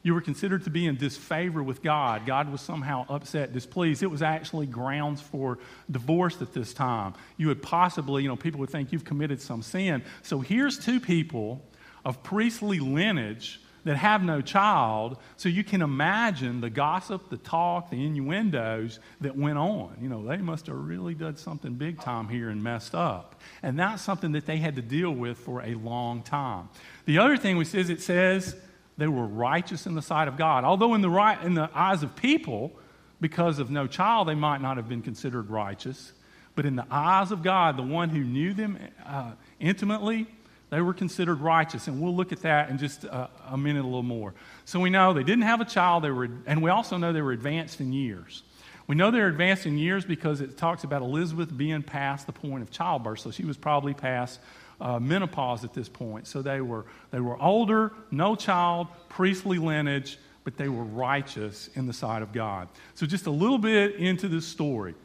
You 0.05 0.13
were 0.13 0.21
considered 0.21 0.65
to 0.65 0.71
be 0.71 0.87
in 0.87 0.97
disfavor 0.97 1.63
with 1.63 1.83
God. 1.83 2.27
God 2.27 2.53
was 2.53 2.61
somehow 2.61 3.07
upset, 3.09 3.55
displeased. 3.55 4.03
It 4.03 4.11
was 4.11 4.21
actually 4.21 4.67
grounds 4.67 5.23
for 5.23 5.59
divorce 5.91 6.43
at 6.43 6.53
this 6.53 6.75
time. 6.75 7.15
You 7.39 7.49
would 7.49 7.63
possibly, 7.63 8.23
you 8.23 8.29
know, 8.29 8.37
people 8.37 8.61
would 8.61 8.69
think 8.69 8.93
you've 8.93 9.07
committed 9.07 9.41
some 9.41 9.63
sin. 9.63 10.05
So 10.23 10.41
here's 10.41 10.79
two 10.79 11.01
people 11.01 11.63
of 12.05 12.23
priestly 12.23 12.81
lineage 12.81 13.61
that 13.85 13.97
have 13.97 14.23
no 14.23 14.41
child. 14.41 15.19
So 15.37 15.49
you 15.49 15.63
can 15.63 15.83
imagine 15.83 16.61
the 16.61 16.71
gossip, 16.71 17.29
the 17.31 17.37
talk, 17.37 17.91
the 17.91 18.05
innuendos 18.05 18.99
that 19.21 19.37
went 19.37 19.59
on. 19.59 19.97
You 20.01 20.09
know, 20.09 20.25
they 20.25 20.39
must 20.39 20.67
have 20.67 20.77
really 20.77 21.15
done 21.15 21.37
something 21.37 21.75
big 21.75 22.01
time 22.01 22.29
here 22.29 22.49
and 22.49 22.63
messed 22.63 22.95
up. 22.95 23.41
And 23.63 23.79
that's 23.79 24.03
something 24.03 24.33
that 24.33 24.47
they 24.47 24.57
had 24.57 24.77
to 24.77 24.83
deal 24.83 25.11
with 25.11 25.39
for 25.39 25.63
a 25.63 25.75
long 25.75 26.23
time. 26.23 26.69
The 27.05 27.19
other 27.19 27.37
thing 27.37 27.57
we 27.57 27.65
says 27.65 27.91
it 27.91 28.01
says 28.01 28.57
they 28.97 29.09
were 29.09 29.27
righteous 29.27 29.87
in 29.87 29.95
the 29.95 30.03
sight 30.03 30.29
of 30.29 30.37
God. 30.37 30.65
Although 30.65 30.95
in 30.95 31.03
the 31.03 31.11
right 31.11 31.41
in 31.43 31.55
the 31.55 31.69
eyes 31.75 32.03
of 32.03 32.17
people, 32.17 32.73
because 33.21 33.59
of 33.59 33.71
no 33.71 33.87
child, 33.87 34.29
they 34.29 34.35
might 34.35 34.61
not 34.61 34.77
have 34.77 34.89
been 34.89 35.03
considered 35.03 35.51
righteous. 35.51 36.13
But 36.55 36.67
in 36.67 36.77
the 36.77 36.87
eyes 36.91 37.33
of 37.33 37.43
God, 37.43 37.77
the 37.77 37.83
one 37.83 38.11
who 38.11 38.21
knew 38.23 38.55
them 38.55 38.79
uh, 39.05 39.33
intimately, 39.59 40.27
they 40.75 40.81
were 40.81 40.93
considered 40.93 41.41
righteous, 41.41 41.87
and 41.87 42.03
we'll 42.03 42.17
look 42.17 42.33
at 42.33 42.43
that 42.43 42.69
in 42.69 42.79
just 42.79 43.05
a, 43.05 43.31
a, 43.49 43.57
minute 43.57 43.83
a 43.83 43.87
little 43.87 44.03
more. 44.03 44.35
So 44.65 44.81
we 44.81 44.91
know 44.91 45.13
they 45.13 45.23
didn't 45.23 45.45
have 45.45 45.61
a 45.61 45.65
child, 45.65 46.03
they 46.03 46.11
were, 46.11 46.29
and 46.47 46.61
we 46.65 46.69
also 46.69 46.97
know 46.97 47.13
they 47.13 47.23
were 47.23 47.31
advanced 47.31 47.81
in 47.81 47.93
years. 47.93 48.43
We 48.89 48.97
know 48.97 49.13
they're 49.13 49.29
advanced 49.29 49.67
in 49.67 49.79
years 49.79 50.05
because 50.05 50.41
it 50.41 50.59
talks 50.59 50.83
about 50.83 51.01
Elizabeth 51.03 51.57
being 51.57 51.85
past 51.85 52.27
the 52.27 52.33
point 52.33 52.63
of 52.63 52.73
childbirth. 52.73 53.21
So 53.21 53.31
she 53.31 53.45
was 53.45 53.57
probably 53.57 53.95
past 53.95 54.41
uh, 54.81 54.99
menopause 54.99 55.63
at 55.63 55.75
this 55.75 55.89
point. 55.89 56.27
So 56.27 56.43
they 56.43 56.61
were, 56.61 56.87
they 57.13 57.21
were 57.21 57.41
older, 57.41 57.93
no 58.11 58.35
child, 58.35 58.89
priestly 59.09 59.59
lineage, 59.59 60.19
but 60.43 60.57
they 60.57 60.69
were 60.69 60.83
righteous 60.83 61.71
in 61.77 61.87
the 61.87 61.93
sight 61.93 62.21
of 62.21 62.33
God. 62.33 62.69
So 62.97 63.07
just 63.07 63.27
a 63.27 63.31
little 63.31 63.59
bit 63.59 63.95
into 63.95 64.27
this 64.27 64.45
story. 64.45 64.97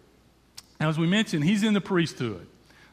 Now, 0.80 0.90
as 0.90 0.98
we 0.98 1.06
mentioned, 1.06 1.44
he's 1.44 1.62
in 1.62 1.76
the 1.76 1.82
priesthood. 1.82 2.48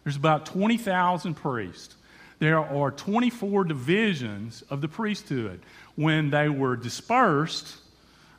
There's 0.05 0.17
about 0.17 0.45
20,000 0.45 1.35
priests. 1.35 1.97
There 2.39 2.59
are 2.59 2.91
24 2.91 3.65
divisions 3.65 4.63
of 4.69 4.81
the 4.81 4.89
priesthood. 4.89 5.61
When 5.95 6.31
they 6.31 6.49
were 6.49 6.77
dispersed, 6.77 7.77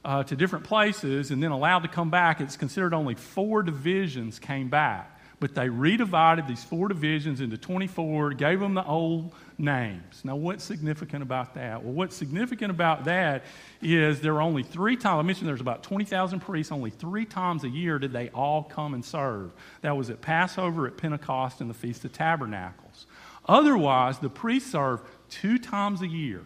uh, 0.08 0.24
to 0.24 0.38
different 0.38 0.64
places 0.64 1.32
and 1.32 1.44
then 1.44 1.52
allowed 1.52 1.80
to 1.80 1.90
come 1.90 2.10
back, 2.10 2.40
it's 2.40 2.56
considered 2.56 2.94
only 2.94 3.14
four 3.14 3.62
divisions 3.62 4.40
came 4.40 4.70
back. 4.70 5.14
But 5.40 5.54
they 5.54 5.68
redivided 5.68 6.48
these 6.48 6.64
four 6.64 6.88
divisions 6.88 7.42
into 7.42 7.58
24, 7.58 8.32
gave 8.32 8.60
them 8.60 8.74
the 8.74 8.86
old 8.86 9.34
names. 9.58 10.22
Now, 10.24 10.36
what's 10.36 10.64
significant 10.64 11.22
about 11.22 11.56
that? 11.56 11.84
Well, 11.84 11.94
what's 11.94 12.16
significant 12.16 12.72
about 12.72 13.04
that 13.04 13.44
is 13.82 14.22
there 14.22 14.34
were 14.34 14.42
only 14.42 14.64
three 14.64 14.96
times, 14.96 15.20
I 15.20 15.22
mentioned 15.24 15.48
there's 15.48 15.62
about 15.62 15.84
20,000 15.84 16.40
priests, 16.40 16.72
only 16.72 16.90
three 16.90 17.26
times 17.26 17.66
a 17.66 17.70
year 17.70 18.00
did 18.00 18.14
they 18.14 18.30
all 18.30 18.64
come 18.64 18.96
and 18.96 19.06
serve. 19.06 19.52
That 19.82 19.96
was 19.96 20.10
at 20.10 20.22
Passover, 20.22 20.88
at 20.88 20.98
Pentecost, 20.98 21.60
and 21.60 21.70
the 21.70 21.76
Feast 21.76 22.04
of 22.06 22.14
Tabernacles. 22.14 23.06
Otherwise, 23.48 24.20
the 24.20 24.30
priests 24.30 24.72
served 24.72 25.04
two 25.30 25.58
times 25.58 26.02
a 26.02 26.08
year. 26.08 26.44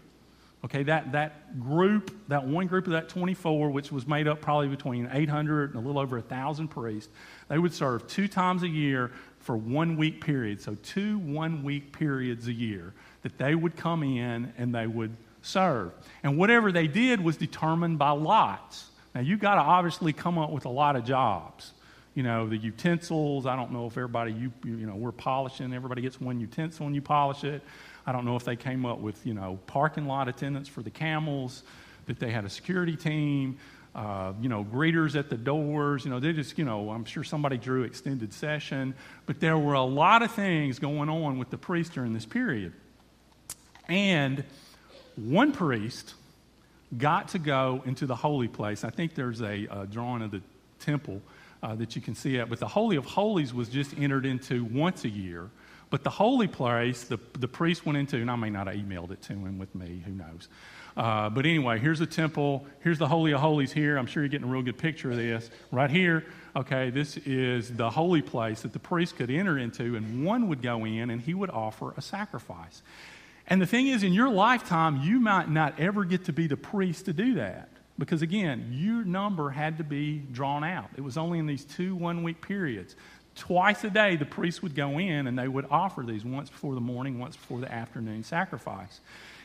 Okay, 0.63 0.83
that, 0.83 1.13
that 1.13 1.59
group, 1.59 2.15
that 2.27 2.45
one 2.45 2.67
group 2.67 2.85
of 2.85 2.93
that 2.93 3.09
24, 3.09 3.71
which 3.71 3.91
was 3.91 4.07
made 4.07 4.27
up 4.27 4.41
probably 4.41 4.67
between 4.67 5.09
800 5.11 5.73
and 5.73 5.83
a 5.83 5.85
little 5.85 5.99
over 5.99 6.17
1,000 6.17 6.67
priests, 6.67 7.11
they 7.47 7.57
would 7.57 7.73
serve 7.73 8.07
two 8.07 8.27
times 8.27 8.61
a 8.61 8.67
year 8.67 9.11
for 9.39 9.57
one 9.57 9.97
week 9.97 10.23
period. 10.23 10.61
So, 10.61 10.77
two 10.83 11.17
one 11.17 11.63
week 11.63 11.97
periods 11.97 12.47
a 12.47 12.53
year 12.53 12.93
that 13.23 13.39
they 13.39 13.55
would 13.55 13.75
come 13.75 14.03
in 14.03 14.53
and 14.55 14.73
they 14.73 14.85
would 14.85 15.15
serve. 15.41 15.91
And 16.21 16.37
whatever 16.37 16.71
they 16.71 16.87
did 16.87 17.21
was 17.21 17.37
determined 17.37 17.97
by 17.97 18.11
lots. 18.11 18.89
Now, 19.15 19.21
you've 19.21 19.39
got 19.39 19.55
to 19.55 19.61
obviously 19.61 20.13
come 20.13 20.37
up 20.37 20.51
with 20.51 20.65
a 20.65 20.69
lot 20.69 20.95
of 20.95 21.03
jobs. 21.03 21.73
You 22.13 22.23
know, 22.23 22.47
the 22.47 22.57
utensils, 22.57 23.45
I 23.45 23.55
don't 23.55 23.71
know 23.71 23.87
if 23.87 23.93
everybody, 23.93 24.33
you, 24.33 24.51
you 24.65 24.85
know, 24.85 24.95
we're 24.95 25.13
polishing, 25.13 25.73
everybody 25.73 26.01
gets 26.01 26.19
one 26.19 26.39
utensil 26.41 26.85
and 26.85 26.93
you 26.93 27.01
polish 27.01 27.43
it. 27.45 27.61
I 28.05 28.11
don't 28.11 28.25
know 28.25 28.35
if 28.35 28.43
they 28.43 28.55
came 28.55 28.85
up 28.85 28.99
with, 28.99 29.25
you 29.25 29.33
know, 29.33 29.59
parking 29.65 30.07
lot 30.07 30.27
attendants 30.27 30.67
for 30.67 30.81
the 30.81 30.89
camels, 30.89 31.63
that 32.07 32.19
they 32.19 32.31
had 32.31 32.43
a 32.43 32.49
security 32.49 32.97
team, 32.97 33.57
uh, 33.95 34.33
you 34.41 34.49
know, 34.49 34.65
greeters 34.65 35.17
at 35.17 35.29
the 35.29 35.37
doors. 35.37 36.03
You 36.03 36.11
know, 36.11 36.19
they 36.19 36.33
just, 36.33 36.57
you 36.57 36.65
know, 36.65 36.89
I'm 36.89 37.05
sure 37.05 37.23
somebody 37.23 37.57
drew 37.57 37.83
extended 37.83 38.33
session. 38.33 38.93
But 39.25 39.39
there 39.39 39.57
were 39.57 39.75
a 39.75 39.83
lot 39.83 40.21
of 40.21 40.31
things 40.31 40.79
going 40.79 41.09
on 41.09 41.37
with 41.37 41.49
the 41.49 41.57
priest 41.57 41.93
during 41.93 42.13
this 42.13 42.25
period. 42.25 42.73
And 43.87 44.43
one 45.15 45.51
priest 45.51 46.15
got 46.97 47.29
to 47.29 47.39
go 47.39 47.83
into 47.85 48.05
the 48.05 48.15
holy 48.15 48.47
place. 48.47 48.83
I 48.83 48.89
think 48.89 49.15
there's 49.15 49.41
a, 49.41 49.67
a 49.71 49.87
drawing 49.89 50.23
of 50.23 50.31
the 50.31 50.41
temple 50.79 51.21
uh, 51.63 51.75
that 51.75 51.95
you 51.95 52.01
can 52.01 52.15
see 52.15 52.37
it, 52.37 52.49
but 52.49 52.59
the 52.59 52.67
Holy 52.67 52.95
of 52.95 53.05
Holies 53.05 53.53
was 53.53 53.69
just 53.69 53.97
entered 53.97 54.25
into 54.25 54.63
once 54.65 55.05
a 55.05 55.09
year. 55.09 55.49
But 55.91 56.03
the 56.03 56.09
holy 56.09 56.47
place, 56.47 57.03
the, 57.03 57.19
the 57.37 57.49
priest 57.49 57.85
went 57.85 57.97
into, 57.97 58.15
and 58.15 58.31
I 58.31 58.35
may 58.37 58.49
not 58.49 58.67
have 58.67 58.77
emailed 58.77 59.11
it 59.11 59.21
to 59.23 59.33
him 59.33 59.59
with 59.59 59.75
me, 59.75 60.01
who 60.05 60.13
knows. 60.13 60.47
Uh, 60.95 61.29
but 61.29 61.45
anyway, 61.45 61.79
here's 61.79 61.99
the 61.99 62.05
temple. 62.05 62.65
Here's 62.79 62.97
the 62.97 63.07
Holy 63.07 63.33
of 63.33 63.41
Holies 63.41 63.73
here. 63.73 63.97
I'm 63.97 64.05
sure 64.05 64.23
you're 64.23 64.29
getting 64.29 64.47
a 64.47 64.51
real 64.51 64.61
good 64.61 64.77
picture 64.77 65.11
of 65.11 65.17
this. 65.17 65.49
Right 65.69 65.89
here, 65.89 66.25
okay, 66.55 66.91
this 66.91 67.17
is 67.17 67.75
the 67.75 67.89
holy 67.89 68.21
place 68.21 68.61
that 68.61 68.71
the 68.71 68.79
priest 68.79 69.17
could 69.17 69.29
enter 69.29 69.57
into, 69.57 69.97
and 69.97 70.25
one 70.25 70.47
would 70.47 70.61
go 70.61 70.85
in 70.85 71.09
and 71.09 71.21
he 71.21 71.33
would 71.33 71.49
offer 71.49 71.93
a 71.97 72.01
sacrifice. 72.01 72.81
And 73.47 73.61
the 73.61 73.65
thing 73.65 73.87
is, 73.87 74.01
in 74.03 74.13
your 74.13 74.29
lifetime, 74.29 75.01
you 75.01 75.19
might 75.19 75.49
not 75.49 75.77
ever 75.77 76.05
get 76.05 76.25
to 76.25 76.33
be 76.33 76.47
the 76.47 76.57
priest 76.57 77.05
to 77.05 77.13
do 77.13 77.33
that. 77.35 77.69
Because 78.01 78.23
again, 78.23 78.71
your 78.71 79.03
number 79.03 79.51
had 79.51 79.77
to 79.77 79.83
be 79.83 80.23
drawn 80.31 80.63
out. 80.63 80.89
It 80.97 81.01
was 81.01 81.17
only 81.17 81.37
in 81.37 81.45
these 81.45 81.63
two 81.63 81.93
one 81.93 82.23
week 82.23 82.41
periods. 82.41 82.95
Twice 83.35 83.83
a 83.83 83.91
day, 83.91 84.15
the 84.15 84.25
priest 84.25 84.63
would 84.63 84.73
go 84.73 84.97
in 84.97 85.27
and 85.27 85.37
they 85.37 85.47
would 85.47 85.67
offer 85.69 86.01
these 86.01 86.25
once 86.25 86.49
before 86.49 86.73
the 86.73 86.81
morning, 86.81 87.19
once 87.19 87.35
before 87.35 87.59
the 87.59 87.71
afternoon 87.71 88.23
sacrifice. 88.23 89.01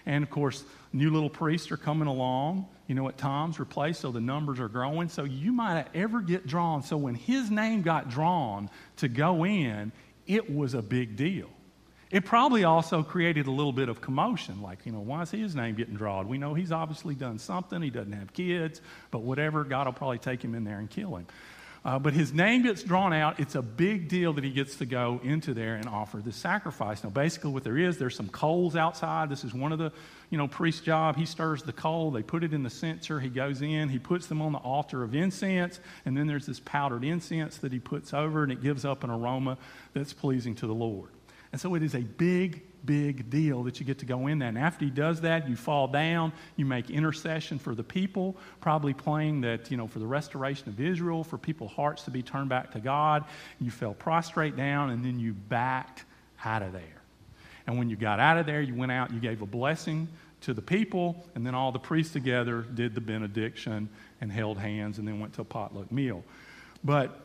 And 0.07 0.25
of 0.25 0.31
course, 0.31 0.65
new 0.95 1.11
little 1.11 1.29
priests 1.29 1.71
are 1.71 1.77
coming 1.77 2.09
along, 2.09 2.67
you 2.87 2.95
know, 2.95 3.07
at 3.09 3.19
times 3.19 3.61
replaced, 3.61 4.01
so 4.01 4.11
the 4.11 4.23
numbers 4.23 4.59
are 4.59 4.69
growing. 4.69 5.11
So 5.11 5.25
you 5.25 5.53
might 5.53 5.85
ever 5.95 6.23
get 6.23 6.47
drawn. 6.47 6.83
So 6.83 6.97
when 6.97 7.15
his 7.15 7.51
name 7.51 7.83
got 7.83 8.09
drawn 8.09 8.71
to 8.97 9.09
go 9.09 9.45
in, 9.45 9.93
it 10.27 10.51
was 10.51 10.73
a 10.73 10.81
big 10.81 11.15
deal. 11.15 11.51
It 12.17 12.25
probably 12.25 12.65
also 12.65 13.03
created 13.03 13.47
a 13.47 13.51
little 13.51 13.75
bit 13.75 13.91
of 13.91 14.01
commotion, 14.01 14.63
like, 14.63 14.87
you 14.87 14.93
know, 14.93 15.01
why 15.01 15.21
is 15.21 15.31
his 15.31 15.55
name 15.55 15.75
getting 15.75 15.97
drawn? 15.97 16.29
We 16.29 16.39
know 16.39 16.55
he's 16.55 16.73
obviously 16.73 17.15
done 17.15 17.39
something. 17.39 17.83
He 17.83 17.91
doesn't 17.91 18.15
have 18.15 18.33
kids, 18.33 18.81
but 19.11 19.19
whatever, 19.19 19.65
God 19.65 19.87
will 19.87 19.93
probably 19.93 20.17
take 20.17 20.43
him 20.43 20.55
in 20.55 20.65
there 20.65 20.79
and 20.79 20.89
kill 20.89 21.17
him. 21.17 21.27
Uh, 21.85 21.99
but 21.99 22.15
his 22.15 22.33
name 22.33 22.63
gets 22.63 22.83
drawn 22.83 23.13
out. 23.13 23.39
It's 23.39 23.55
a 23.55 23.61
big 23.61 24.09
deal 24.09 24.33
that 24.33 24.45
he 24.45 24.51
gets 24.51 24.77
to 24.77 24.87
go 24.87 25.21
into 25.25 25.53
there 25.53 25.75
and 25.75 25.87
offer 25.91 26.17
the 26.17 26.33
sacrifice. 26.33 27.05
Now, 27.05 27.11
basically, 27.11 27.51
what 27.51 27.65
there 27.65 27.77
is, 27.77 27.99
there's 27.99 28.17
some 28.17 28.31
coals 28.31 28.77
outside. 28.77 29.29
This 29.29 29.45
is 29.45 29.53
one 29.53 29.73
of 29.73 29.79
the, 29.79 29.93
you 30.31 30.39
know, 30.39 30.49
priest's 30.49 30.81
job. 30.81 31.17
He 31.17 31.27
stirs 31.27 31.65
the 31.65 31.75
coal. 31.75 32.13
They 32.13 32.23
put 32.23 32.43
it 32.43 32.55
in 32.55 32.63
the 32.63 32.71
censer. 32.71 33.21
He 33.21 33.29
goes 33.29 33.61
in. 33.61 33.91
He 33.91 33.99
puts 33.99 34.27
them 34.27 34.41
on 34.41 34.53
the 34.53 34.59
altar 34.59 35.03
of 35.03 35.15
incense. 35.15 35.81
And 36.07 36.17
then 36.17 36.27
there's 36.27 36.47
this 36.47 36.61
powdered 36.61 37.05
incense 37.05 37.59
that 37.59 37.73
he 37.73 37.79
puts 37.79 38.15
over, 38.15 38.43
and 38.43 38.51
it 38.51 38.63
gives 38.63 38.87
up 38.87 39.05
an 39.05 39.11
aroma 39.11 39.59
that's 39.93 40.15
pleasing 40.15 40.55
to 40.55 40.67
the 40.67 40.75
Lord. 40.75 41.11
And 41.57 41.61
so 41.63 41.75
it 41.75 41.83
is 41.83 41.95
a 41.95 42.01
big, 42.01 42.61
big 42.85 43.31
deal 43.31 43.63
that 43.63 43.81
you 43.81 43.87
get 43.87 44.01
to 44.01 44.05
go 44.05 44.27
in 44.27 44.39
there. 44.39 44.51
And 44.51 44.59
after 44.59 44.85
he 44.85 44.91
does 44.91 45.23
that, 45.23 45.49
you 45.49 45.57
fall 45.57 45.89
down, 45.89 46.35
you 46.57 46.67
make 46.67 46.91
intercession 46.91 47.59
for 47.59 47.75
the 47.75 47.83
people, 47.83 48.37
probably 48.61 48.93
praying 48.93 49.41
that, 49.41 49.71
you 49.71 49.79
know, 49.79 49.87
for 49.87 49.99
the 49.99 50.07
restoration 50.07 50.69
of 50.69 50.79
Israel, 50.79 51.25
for 51.25 51.39
people's 51.39 51.73
hearts 51.73 52.03
to 52.03 52.11
be 52.11 52.23
turned 52.23 52.51
back 52.51 52.73
to 52.73 52.79
God. 52.79 53.25
You 53.59 53.71
fell 53.71 53.95
prostrate 53.95 54.55
down, 54.55 54.91
and 54.91 55.03
then 55.03 55.19
you 55.19 55.33
backed 55.33 56.05
out 56.45 56.61
of 56.61 56.75
there. 56.75 57.01
And 57.67 57.79
when 57.79 57.89
you 57.89 57.97
got 57.97 58.21
out 58.21 58.37
of 58.37 58.45
there, 58.45 58.61
you 58.61 58.75
went 58.75 58.93
out, 58.93 59.11
you 59.11 59.19
gave 59.19 59.41
a 59.41 59.47
blessing 59.47 60.09
to 60.43 60.53
the 60.53 60.61
people, 60.61 61.25
and 61.35 61.47
then 61.47 61.55
all 61.55 61.73
the 61.73 61.79
priests 61.79 62.13
together 62.13 62.67
did 62.75 62.95
the 62.95 63.01
benediction 63.01 63.89
and 64.21 64.31
held 64.31 64.59
hands 64.59 64.99
and 64.99 65.09
then 65.09 65.21
went 65.21 65.33
to 65.33 65.41
a 65.41 65.45
potluck 65.47 65.91
meal. 65.91 66.23
But 66.85 67.19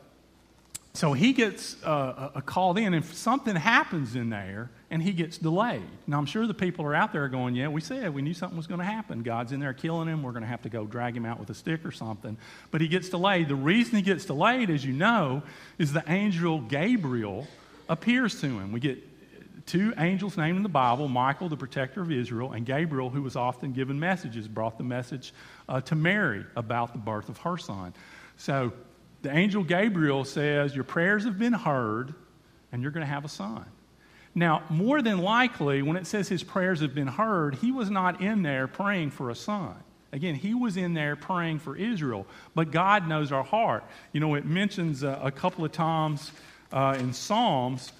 so 0.94 1.14
he 1.14 1.32
gets 1.32 1.82
uh, 1.84 2.30
a 2.34 2.42
called 2.42 2.78
in, 2.78 2.92
and 2.92 3.02
something 3.04 3.56
happens 3.56 4.14
in 4.14 4.28
there, 4.28 4.70
and 4.90 5.02
he 5.02 5.12
gets 5.12 5.38
delayed. 5.38 5.82
Now, 6.06 6.18
I'm 6.18 6.26
sure 6.26 6.46
the 6.46 6.52
people 6.52 6.84
are 6.84 6.94
out 6.94 7.14
there 7.14 7.26
going, 7.28 7.54
Yeah, 7.54 7.68
we 7.68 7.80
said 7.80 8.12
we 8.12 8.20
knew 8.20 8.34
something 8.34 8.58
was 8.58 8.66
going 8.66 8.80
to 8.80 8.84
happen. 8.84 9.22
God's 9.22 9.52
in 9.52 9.60
there 9.60 9.72
killing 9.72 10.06
him. 10.06 10.22
We're 10.22 10.32
going 10.32 10.42
to 10.42 10.48
have 10.48 10.62
to 10.62 10.68
go 10.68 10.84
drag 10.84 11.16
him 11.16 11.24
out 11.24 11.40
with 11.40 11.48
a 11.48 11.54
stick 11.54 11.86
or 11.86 11.92
something. 11.92 12.36
But 12.70 12.82
he 12.82 12.88
gets 12.88 13.08
delayed. 13.08 13.48
The 13.48 13.54
reason 13.54 13.96
he 13.96 14.02
gets 14.02 14.26
delayed, 14.26 14.68
as 14.68 14.84
you 14.84 14.92
know, 14.92 15.42
is 15.78 15.94
the 15.94 16.04
angel 16.08 16.60
Gabriel 16.60 17.46
appears 17.88 18.38
to 18.42 18.46
him. 18.46 18.70
We 18.70 18.80
get 18.80 18.98
two 19.64 19.94
angels 19.96 20.36
named 20.36 20.58
in 20.58 20.62
the 20.62 20.68
Bible 20.68 21.08
Michael, 21.08 21.48
the 21.48 21.56
protector 21.56 22.02
of 22.02 22.12
Israel, 22.12 22.52
and 22.52 22.66
Gabriel, 22.66 23.08
who 23.08 23.22
was 23.22 23.34
often 23.34 23.72
given 23.72 23.98
messages, 23.98 24.46
brought 24.46 24.76
the 24.76 24.84
message 24.84 25.32
uh, 25.70 25.80
to 25.82 25.94
Mary 25.94 26.44
about 26.54 26.92
the 26.92 26.98
birth 26.98 27.30
of 27.30 27.38
her 27.38 27.56
son. 27.56 27.94
So 28.36 28.72
the 29.22 29.34
angel 29.34 29.62
Gabriel 29.62 30.24
says, 30.24 30.74
Your 30.74 30.84
prayers 30.84 31.24
have 31.24 31.38
been 31.38 31.52
heard, 31.52 32.14
and 32.70 32.82
you're 32.82 32.90
going 32.90 33.06
to 33.06 33.12
have 33.12 33.24
a 33.24 33.28
son. 33.28 33.64
Now, 34.34 34.62
more 34.70 35.02
than 35.02 35.18
likely, 35.18 35.82
when 35.82 35.96
it 35.96 36.06
says 36.06 36.28
his 36.28 36.42
prayers 36.42 36.80
have 36.80 36.94
been 36.94 37.08
heard, 37.08 37.56
he 37.56 37.70
was 37.70 37.90
not 37.90 38.20
in 38.20 38.42
there 38.42 38.66
praying 38.66 39.10
for 39.10 39.30
a 39.30 39.34
son. 39.34 39.74
Again, 40.12 40.34
he 40.34 40.54
was 40.54 40.76
in 40.76 40.94
there 40.94 41.16
praying 41.16 41.58
for 41.60 41.76
Israel, 41.76 42.26
but 42.54 42.70
God 42.70 43.08
knows 43.08 43.32
our 43.32 43.42
heart. 43.42 43.84
You 44.12 44.20
know, 44.20 44.34
it 44.34 44.44
mentions 44.44 45.04
uh, 45.04 45.18
a 45.22 45.30
couple 45.30 45.64
of 45.64 45.72
times 45.72 46.32
uh, 46.72 46.96
in 46.98 47.12
Psalms 47.12 47.92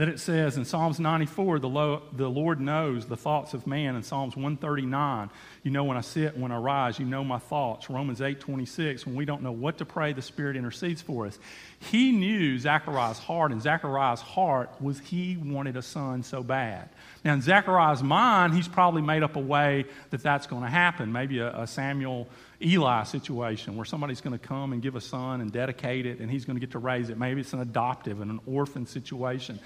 that 0.00 0.08
it 0.08 0.18
says 0.18 0.56
in 0.56 0.64
Psalms 0.64 0.98
94, 0.98 1.58
the, 1.58 1.68
lo- 1.68 2.00
the 2.14 2.26
Lord 2.26 2.58
knows 2.58 3.04
the 3.04 3.18
thoughts 3.18 3.52
of 3.52 3.66
man. 3.66 3.96
In 3.96 4.02
Psalms 4.02 4.34
139, 4.34 5.28
you 5.62 5.70
know 5.70 5.84
when 5.84 5.98
I 5.98 6.00
sit, 6.00 6.38
when 6.38 6.50
I 6.50 6.56
rise, 6.56 6.98
you 6.98 7.04
know 7.04 7.22
my 7.22 7.36
thoughts. 7.36 7.90
Romans 7.90 8.22
8, 8.22 8.40
26, 8.40 9.04
when 9.04 9.14
we 9.14 9.26
don't 9.26 9.42
know 9.42 9.52
what 9.52 9.76
to 9.76 9.84
pray, 9.84 10.14
the 10.14 10.22
Spirit 10.22 10.56
intercedes 10.56 11.02
for 11.02 11.26
us. 11.26 11.38
He 11.80 12.12
knew 12.12 12.58
Zechariah's 12.58 13.18
heart, 13.18 13.52
and 13.52 13.60
Zechariah's 13.60 14.22
heart 14.22 14.70
was 14.80 14.98
he 15.00 15.36
wanted 15.36 15.76
a 15.76 15.82
son 15.82 16.22
so 16.22 16.42
bad. 16.42 16.88
Now, 17.22 17.34
in 17.34 17.42
Zechariah's 17.42 18.02
mind, 18.02 18.54
he's 18.54 18.68
probably 18.68 19.02
made 19.02 19.22
up 19.22 19.36
a 19.36 19.40
way 19.40 19.84
that 20.08 20.22
that's 20.22 20.46
going 20.46 20.62
to 20.62 20.70
happen. 20.70 21.12
Maybe 21.12 21.40
a, 21.40 21.54
a 21.54 21.66
Samuel 21.66 22.26
Eli 22.62 23.04
situation 23.04 23.76
where 23.76 23.84
somebody's 23.84 24.20
going 24.20 24.38
to 24.38 24.46
come 24.46 24.72
and 24.72 24.82
give 24.82 24.96
a 24.96 25.00
son 25.00 25.40
and 25.40 25.50
dedicate 25.50 26.04
it 26.04 26.20
and 26.20 26.30
he's 26.30 26.44
going 26.44 26.56
to 26.56 26.60
get 26.60 26.72
to 26.72 26.78
raise 26.78 27.08
it. 27.08 27.16
Maybe 27.16 27.40
it's 27.40 27.54
an 27.54 27.60
adoptive 27.60 28.20
and 28.20 28.30
an 28.30 28.40
orphan 28.46 28.86
situation. 28.86 29.58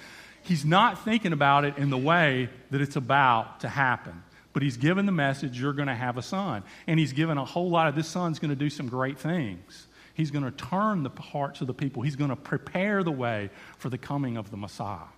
He's 0.44 0.64
not 0.64 1.04
thinking 1.04 1.32
about 1.32 1.64
it 1.64 1.78
in 1.78 1.90
the 1.90 1.98
way 1.98 2.50
that 2.70 2.80
it's 2.80 2.96
about 2.96 3.60
to 3.60 3.68
happen. 3.68 4.22
But 4.52 4.62
he's 4.62 4.76
given 4.76 5.06
the 5.06 5.12
message, 5.12 5.58
you're 5.58 5.72
going 5.72 5.88
to 5.88 5.94
have 5.94 6.16
a 6.16 6.22
son. 6.22 6.62
And 6.86 7.00
he's 7.00 7.12
given 7.12 7.38
a 7.38 7.44
whole 7.44 7.70
lot 7.70 7.88
of 7.88 7.96
this 7.96 8.06
son's 8.06 8.38
going 8.38 8.50
to 8.50 8.56
do 8.56 8.70
some 8.70 8.88
great 8.88 9.18
things. 9.18 9.86
He's 10.12 10.30
going 10.30 10.44
to 10.44 10.50
turn 10.52 11.02
the 11.02 11.10
hearts 11.10 11.60
of 11.60 11.66
the 11.66 11.74
people. 11.74 12.02
He's 12.02 12.14
going 12.14 12.30
to 12.30 12.36
prepare 12.36 13.02
the 13.02 13.10
way 13.10 13.50
for 13.78 13.88
the 13.88 13.98
coming 13.98 14.36
of 14.36 14.50
the 14.50 14.56
Messiah. 14.56 15.08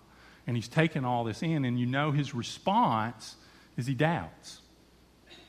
And 0.47 0.57
he's 0.57 0.69
taken 0.69 1.05
all 1.05 1.25
this 1.25 1.43
in, 1.43 1.65
and 1.65 1.79
you 1.79 1.87
know 1.87 2.13
his 2.13 2.35
response 2.35 3.37
is 3.77 3.87
he 3.87 3.95
doubts. 3.95 4.63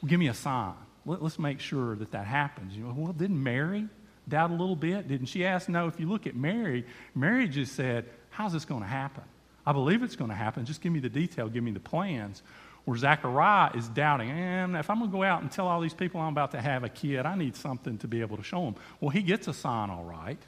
Well, 0.02 0.10
give 0.10 0.20
me 0.20 0.28
a 0.28 0.34
sign. 0.34 0.74
Let, 1.06 1.22
us 1.22 1.40
make 1.40 1.60
sure 1.60 1.96
that 1.96 2.12
that 2.12 2.26
happens. 2.26 2.76
You 2.76 2.84
know, 2.84 2.94
well, 2.98 3.14
didn't 3.14 3.42
Mary 3.42 3.88
doubt 4.28 4.50
a 4.50 4.56
little 4.56 4.76
bit? 4.76 5.08
Didn't 5.08 5.28
she 5.28 5.46
ask? 5.46 5.70
No. 5.70 5.88
If 5.88 6.00
you 6.00 6.10
look 6.10 6.28
at 6.28 6.36
Mary, 6.36 6.86
Mary 7.16 7.48
just 7.48 7.74
said, 7.76 8.06
How's 8.32 8.54
this 8.54 8.66
going 8.66 8.82
to 8.82 8.88
happen? 8.88 9.24
I 9.68 9.74
believe 9.74 10.02
it's 10.02 10.16
going 10.16 10.30
to 10.30 10.36
happen. 10.36 10.66
Just 10.66 10.80
give 10.80 10.94
me 10.94 11.00
the 11.00 11.10
detail, 11.10 11.50
give 11.50 11.64
me 11.64 11.72
the 11.72 11.80
plans. 11.82 12.42
Where 12.86 12.98
Zechariah 12.98 13.72
is 13.76 13.90
doubting, 13.90 14.32
and 14.32 14.78
if 14.78 14.90
I'm 14.90 15.00
going 15.00 15.12
to 15.12 15.18
go 15.18 15.22
out 15.22 15.42
and 15.42 15.52
tell 15.52 15.68
all 15.68 15.82
these 15.82 15.94
people 15.94 16.22
I'm 16.22 16.32
about 16.32 16.52
to 16.52 16.62
have 16.62 16.86
a 16.86 16.90
kid, 16.90 17.26
I 17.26 17.36
need 17.36 17.58
something 17.58 17.98
to 17.98 18.08
be 18.08 18.22
able 18.22 18.38
to 18.38 18.44
show 18.44 18.64
them. 18.64 18.76
Well, 19.02 19.10
he 19.10 19.22
gets 19.22 19.50
a 19.50 19.54
sign, 19.54 19.90
all 19.90 20.06
right. 20.06 20.40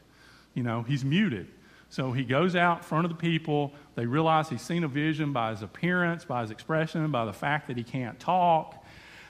You 0.53 0.63
know, 0.63 0.83
he's 0.83 1.03
muted. 1.03 1.47
So 1.89 2.13
he 2.13 2.23
goes 2.23 2.55
out 2.55 2.77
in 2.77 2.83
front 2.83 3.03
of 3.03 3.11
the 3.11 3.17
people. 3.17 3.73
They 3.95 4.05
realize 4.05 4.47
he's 4.47 4.61
seen 4.61 4.85
a 4.85 4.87
vision 4.87 5.33
by 5.33 5.51
his 5.51 5.63
appearance, 5.63 6.23
by 6.23 6.43
his 6.43 6.51
expression, 6.51 7.11
by 7.11 7.25
the 7.25 7.33
fact 7.33 7.67
that 7.67 7.75
he 7.75 7.83
can't 7.83 8.17
talk. 8.21 8.85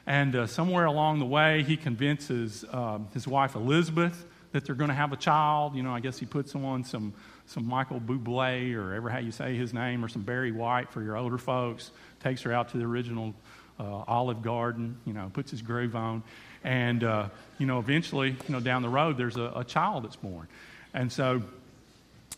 And 0.06 0.36
uh, 0.36 0.46
somewhere 0.46 0.86
along 0.86 1.18
the 1.18 1.26
way, 1.26 1.64
he 1.64 1.78
convinces 1.78 2.64
um, 2.72 3.08
his 3.16 3.28
wife 3.28 3.56
Elizabeth 3.56 4.24
that 4.52 4.66
they're 4.66 4.76
going 4.76 4.90
to 4.90 4.96
have 4.96 5.14
a 5.14 5.18
child. 5.18 5.76
You 5.76 5.82
know, 5.82 5.94
I 5.94 6.00
guess 6.00 6.20
he 6.20 6.28
puts 6.28 6.54
on 6.54 6.84
some, 6.84 7.14
some 7.50 7.68
Michael 7.68 8.00
Bublé 8.00 8.76
or 8.76 8.94
ever 8.94 9.10
how 9.10 9.18
you 9.18 9.32
say 9.32 9.56
his 9.56 9.74
name 9.74 10.06
or 10.06 10.08
some 10.08 10.22
Barry 10.22 10.52
White 10.52 10.92
for 10.92 11.02
your 11.02 11.18
older 11.18 11.40
folks 11.40 11.90
takes 12.22 12.44
her 12.44 12.54
out 12.54 12.70
to 12.70 12.78
the 12.78 12.84
original 12.84 13.34
uh, 13.80 14.04
Olive 14.08 14.44
Garden, 14.44 14.98
you 15.04 15.14
know, 15.14 15.32
puts 15.34 15.50
his 15.50 15.64
groove 15.64 15.96
on. 15.96 16.22
And, 16.64 17.04
uh, 17.04 17.30
you 17.58 17.66
know, 17.66 17.80
eventually, 17.80 18.30
you 18.30 18.54
know, 18.54 18.60
down 18.60 18.84
the 18.84 18.90
road, 18.90 19.18
there's 19.18 19.38
a, 19.38 19.52
a 19.56 19.64
child 19.64 20.04
that's 20.04 20.16
born. 20.18 20.48
And 20.94 21.12
so 21.12 21.42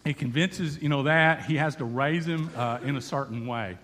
he 0.05 0.13
convinces, 0.13 0.81
you 0.81 0.87
know, 0.87 1.03
that 1.03 1.43
he 1.43 1.57
has 1.57 1.75
to 1.77 1.85
raise 1.85 2.25
him 2.25 2.49
uh, 2.55 2.79
in 2.81 2.95
a 2.95 3.01
certain 3.01 3.45
way. 3.45 3.77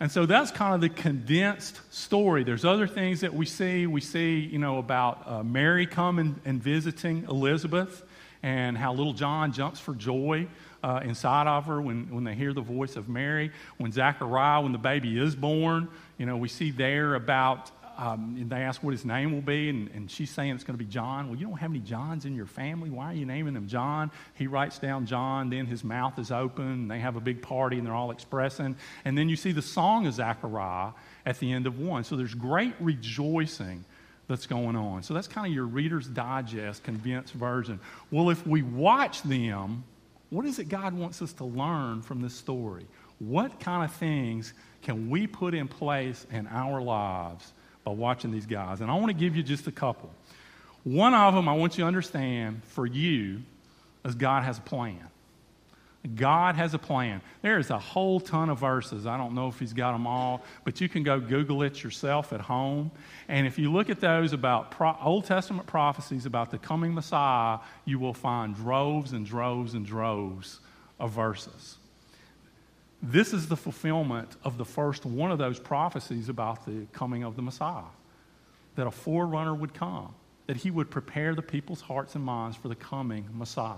And 0.00 0.10
so 0.10 0.24
that's 0.24 0.50
kind 0.50 0.74
of 0.74 0.80
the 0.80 0.88
condensed 0.88 1.80
story. 1.92 2.44
There's 2.44 2.64
other 2.64 2.86
things 2.86 3.20
that 3.20 3.34
we 3.34 3.44
see. 3.44 3.86
We 3.86 4.00
see, 4.00 4.38
you 4.38 4.58
know, 4.58 4.78
about 4.78 5.28
uh, 5.28 5.42
Mary 5.42 5.86
coming 5.86 6.40
and 6.46 6.62
visiting 6.62 7.24
Elizabeth 7.28 8.02
and 8.42 8.76
how 8.76 8.92
little 8.92 9.12
John 9.12 9.52
jumps 9.52 9.78
for 9.78 9.94
joy 9.94 10.48
uh, 10.82 11.00
inside 11.04 11.46
of 11.46 11.66
her 11.66 11.80
when, 11.80 12.10
when 12.10 12.24
they 12.24 12.34
hear 12.34 12.52
the 12.52 12.60
voice 12.60 12.96
of 12.96 13.08
Mary. 13.08 13.52
When 13.78 13.92
Zachariah, 13.92 14.62
when 14.62 14.72
the 14.72 14.78
baby 14.78 15.18
is 15.18 15.36
born, 15.36 15.88
you 16.18 16.26
know, 16.26 16.36
we 16.36 16.48
see 16.48 16.72
there 16.72 17.14
about, 17.14 17.70
um, 17.96 18.44
they 18.48 18.56
ask 18.56 18.82
what 18.82 18.90
his 18.90 19.04
name 19.04 19.32
will 19.32 19.42
be, 19.42 19.68
and, 19.68 19.88
and 19.94 20.10
she's 20.10 20.30
saying 20.30 20.54
it's 20.54 20.64
going 20.64 20.76
to 20.76 20.84
be 20.84 20.90
John. 20.90 21.28
Well, 21.28 21.38
you 21.38 21.46
don't 21.46 21.58
have 21.58 21.70
any 21.70 21.78
Johns 21.80 22.24
in 22.24 22.34
your 22.34 22.46
family. 22.46 22.90
Why 22.90 23.12
are 23.12 23.14
you 23.14 23.26
naming 23.26 23.54
him 23.54 23.68
John? 23.68 24.10
He 24.34 24.48
writes 24.48 24.80
down 24.80 25.06
John, 25.06 25.50
then 25.50 25.66
his 25.66 25.84
mouth 25.84 26.18
is 26.18 26.32
open, 26.32 26.64
and 26.64 26.90
they 26.90 26.98
have 26.98 27.14
a 27.14 27.20
big 27.20 27.42
party, 27.42 27.78
and 27.78 27.86
they're 27.86 27.94
all 27.94 28.10
expressing. 28.10 28.76
And 29.04 29.16
then 29.16 29.28
you 29.28 29.36
see 29.36 29.52
the 29.52 29.62
song 29.62 30.06
of 30.08 30.14
Zachariah 30.14 30.92
at 31.24 31.38
the 31.38 31.52
end 31.52 31.68
of 31.68 31.78
one. 31.78 32.02
So 32.02 32.16
there's 32.16 32.34
great 32.34 32.74
rejoicing 32.80 33.84
that's 34.28 34.46
going 34.46 34.76
on. 34.76 35.02
So 35.02 35.14
that's 35.14 35.28
kind 35.28 35.46
of 35.46 35.52
your 35.52 35.66
Reader's 35.66 36.06
Digest 36.06 36.84
condensed 36.84 37.34
version. 37.34 37.80
Well, 38.10 38.30
if 38.30 38.46
we 38.46 38.62
watch 38.62 39.22
them, 39.22 39.84
what 40.30 40.46
is 40.46 40.58
it 40.58 40.68
God 40.68 40.94
wants 40.94 41.20
us 41.20 41.32
to 41.34 41.44
learn 41.44 42.02
from 42.02 42.22
this 42.22 42.34
story? 42.34 42.86
What 43.18 43.60
kind 43.60 43.84
of 43.84 43.94
things 43.96 44.54
can 44.82 45.10
we 45.10 45.26
put 45.26 45.54
in 45.54 45.68
place 45.68 46.26
in 46.30 46.46
our 46.48 46.80
lives 46.80 47.52
by 47.84 47.92
watching 47.92 48.30
these 48.30 48.46
guys? 48.46 48.80
And 48.80 48.90
I 48.90 48.94
want 48.94 49.08
to 49.08 49.14
give 49.14 49.36
you 49.36 49.42
just 49.42 49.66
a 49.66 49.72
couple. 49.72 50.10
One 50.84 51.14
of 51.14 51.34
them 51.34 51.48
I 51.48 51.52
want 51.52 51.76
you 51.76 51.84
to 51.84 51.88
understand 51.88 52.62
for 52.64 52.86
you 52.86 53.42
is 54.04 54.14
God 54.14 54.42
has 54.42 54.58
a 54.58 54.62
plan. 54.62 55.06
God 56.16 56.56
has 56.56 56.74
a 56.74 56.78
plan. 56.78 57.22
There 57.42 57.58
is 57.58 57.70
a 57.70 57.78
whole 57.78 58.18
ton 58.18 58.50
of 58.50 58.58
verses. 58.58 59.06
I 59.06 59.16
don't 59.16 59.34
know 59.34 59.46
if 59.46 59.60
he's 59.60 59.72
got 59.72 59.92
them 59.92 60.06
all, 60.06 60.42
but 60.64 60.80
you 60.80 60.88
can 60.88 61.04
go 61.04 61.20
Google 61.20 61.62
it 61.62 61.82
yourself 61.82 62.32
at 62.32 62.40
home. 62.40 62.90
And 63.28 63.46
if 63.46 63.56
you 63.56 63.70
look 63.70 63.88
at 63.88 64.00
those 64.00 64.32
about 64.32 64.72
pro- 64.72 64.96
Old 65.00 65.26
Testament 65.26 65.68
prophecies 65.68 66.26
about 66.26 66.50
the 66.50 66.58
coming 66.58 66.92
Messiah, 66.92 67.58
you 67.84 68.00
will 68.00 68.14
find 68.14 68.54
droves 68.56 69.12
and 69.12 69.24
droves 69.24 69.74
and 69.74 69.86
droves 69.86 70.58
of 70.98 71.12
verses. 71.12 71.76
This 73.00 73.32
is 73.32 73.46
the 73.46 73.56
fulfillment 73.56 74.36
of 74.42 74.58
the 74.58 74.64
first 74.64 75.06
one 75.06 75.30
of 75.30 75.38
those 75.38 75.60
prophecies 75.60 76.28
about 76.28 76.66
the 76.66 76.86
coming 76.92 77.22
of 77.22 77.36
the 77.36 77.42
Messiah 77.42 77.90
that 78.74 78.86
a 78.86 78.90
forerunner 78.90 79.54
would 79.54 79.74
come, 79.74 80.14
that 80.46 80.56
he 80.56 80.70
would 80.70 80.90
prepare 80.90 81.34
the 81.34 81.42
people's 81.42 81.80
hearts 81.80 82.16
and 82.16 82.24
minds 82.24 82.56
for 82.56 82.68
the 82.68 82.74
coming 82.74 83.28
Messiah. 83.32 83.76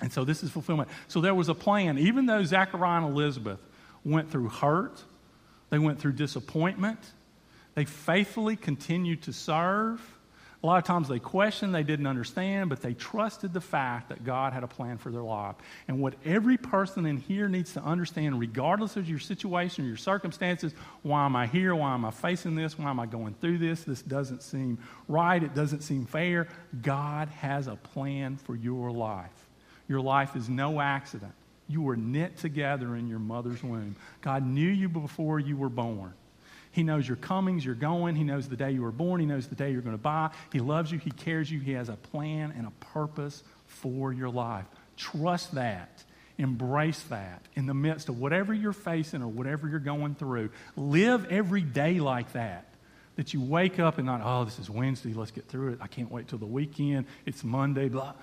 And 0.00 0.12
so 0.12 0.24
this 0.24 0.42
is 0.42 0.50
fulfillment. 0.50 0.88
So 1.08 1.20
there 1.20 1.34
was 1.34 1.48
a 1.48 1.54
plan. 1.54 1.98
Even 1.98 2.26
though 2.26 2.42
Zachariah 2.44 3.04
and 3.04 3.14
Elizabeth 3.14 3.60
went 4.04 4.30
through 4.30 4.48
hurt, 4.48 5.02
they 5.70 5.78
went 5.78 6.00
through 6.00 6.12
disappointment, 6.12 6.98
they 7.74 7.84
faithfully 7.84 8.56
continued 8.56 9.22
to 9.22 9.32
serve. 9.32 10.00
A 10.62 10.66
lot 10.66 10.76
of 10.76 10.84
times 10.84 11.08
they 11.08 11.18
questioned, 11.18 11.74
they 11.74 11.82
didn't 11.82 12.06
understand, 12.06 12.68
but 12.68 12.82
they 12.82 12.92
trusted 12.92 13.54
the 13.54 13.62
fact 13.62 14.10
that 14.10 14.24
God 14.24 14.52
had 14.52 14.62
a 14.62 14.66
plan 14.66 14.98
for 14.98 15.10
their 15.10 15.22
life. 15.22 15.54
And 15.88 16.00
what 16.02 16.14
every 16.22 16.58
person 16.58 17.06
in 17.06 17.16
here 17.16 17.48
needs 17.48 17.72
to 17.74 17.82
understand, 17.82 18.38
regardless 18.38 18.96
of 18.96 19.08
your 19.08 19.20
situation 19.20 19.84
or 19.84 19.88
your 19.88 19.96
circumstances 19.96 20.74
why 21.02 21.24
am 21.24 21.34
I 21.34 21.46
here? 21.46 21.74
Why 21.74 21.94
am 21.94 22.04
I 22.04 22.10
facing 22.10 22.56
this? 22.56 22.78
Why 22.78 22.90
am 22.90 23.00
I 23.00 23.06
going 23.06 23.34
through 23.40 23.56
this? 23.56 23.84
This 23.84 24.02
doesn't 24.02 24.42
seem 24.42 24.78
right. 25.08 25.42
It 25.42 25.54
doesn't 25.54 25.80
seem 25.80 26.04
fair. 26.04 26.48
God 26.82 27.28
has 27.28 27.66
a 27.66 27.76
plan 27.76 28.36
for 28.36 28.54
your 28.54 28.90
life. 28.90 29.49
Your 29.90 30.00
life 30.00 30.36
is 30.36 30.48
no 30.48 30.80
accident. 30.80 31.32
You 31.66 31.82
were 31.82 31.96
knit 31.96 32.36
together 32.36 32.94
in 32.94 33.08
your 33.08 33.18
mother's 33.18 33.60
womb. 33.60 33.96
God 34.20 34.46
knew 34.46 34.68
you 34.68 34.88
before 34.88 35.40
you 35.40 35.56
were 35.56 35.68
born. 35.68 36.14
He 36.70 36.84
knows 36.84 37.08
your 37.08 37.16
comings, 37.16 37.64
your 37.64 37.74
going. 37.74 38.14
He 38.14 38.22
knows 38.22 38.48
the 38.48 38.54
day 38.54 38.70
you 38.70 38.82
were 38.82 38.92
born. 38.92 39.18
He 39.18 39.26
knows 39.26 39.48
the 39.48 39.56
day 39.56 39.72
you're 39.72 39.80
going 39.80 39.96
to 39.96 40.02
die. 40.02 40.30
He 40.52 40.60
loves 40.60 40.92
you. 40.92 40.98
He 40.98 41.10
cares 41.10 41.50
you. 41.50 41.58
He 41.58 41.72
has 41.72 41.88
a 41.88 41.96
plan 41.96 42.54
and 42.56 42.68
a 42.68 42.70
purpose 42.92 43.42
for 43.66 44.12
your 44.12 44.30
life. 44.30 44.64
Trust 44.96 45.56
that. 45.56 46.04
Embrace 46.38 47.02
that 47.10 47.42
in 47.56 47.66
the 47.66 47.74
midst 47.74 48.08
of 48.08 48.20
whatever 48.20 48.54
you're 48.54 48.72
facing 48.72 49.22
or 49.22 49.28
whatever 49.28 49.68
you're 49.68 49.80
going 49.80 50.14
through. 50.14 50.50
Live 50.76 51.26
every 51.32 51.62
day 51.62 51.98
like 51.98 52.32
that. 52.34 52.66
That 53.16 53.34
you 53.34 53.40
wake 53.40 53.80
up 53.80 53.98
and 53.98 54.06
not, 54.06 54.20
oh, 54.22 54.44
this 54.44 54.60
is 54.60 54.70
Wednesday, 54.70 55.14
let's 55.14 55.32
get 55.32 55.48
through 55.48 55.72
it. 55.72 55.78
I 55.80 55.88
can't 55.88 56.12
wait 56.12 56.28
till 56.28 56.38
the 56.38 56.46
weekend. 56.46 57.06
It's 57.26 57.42
Monday, 57.42 57.88
blah. 57.88 58.14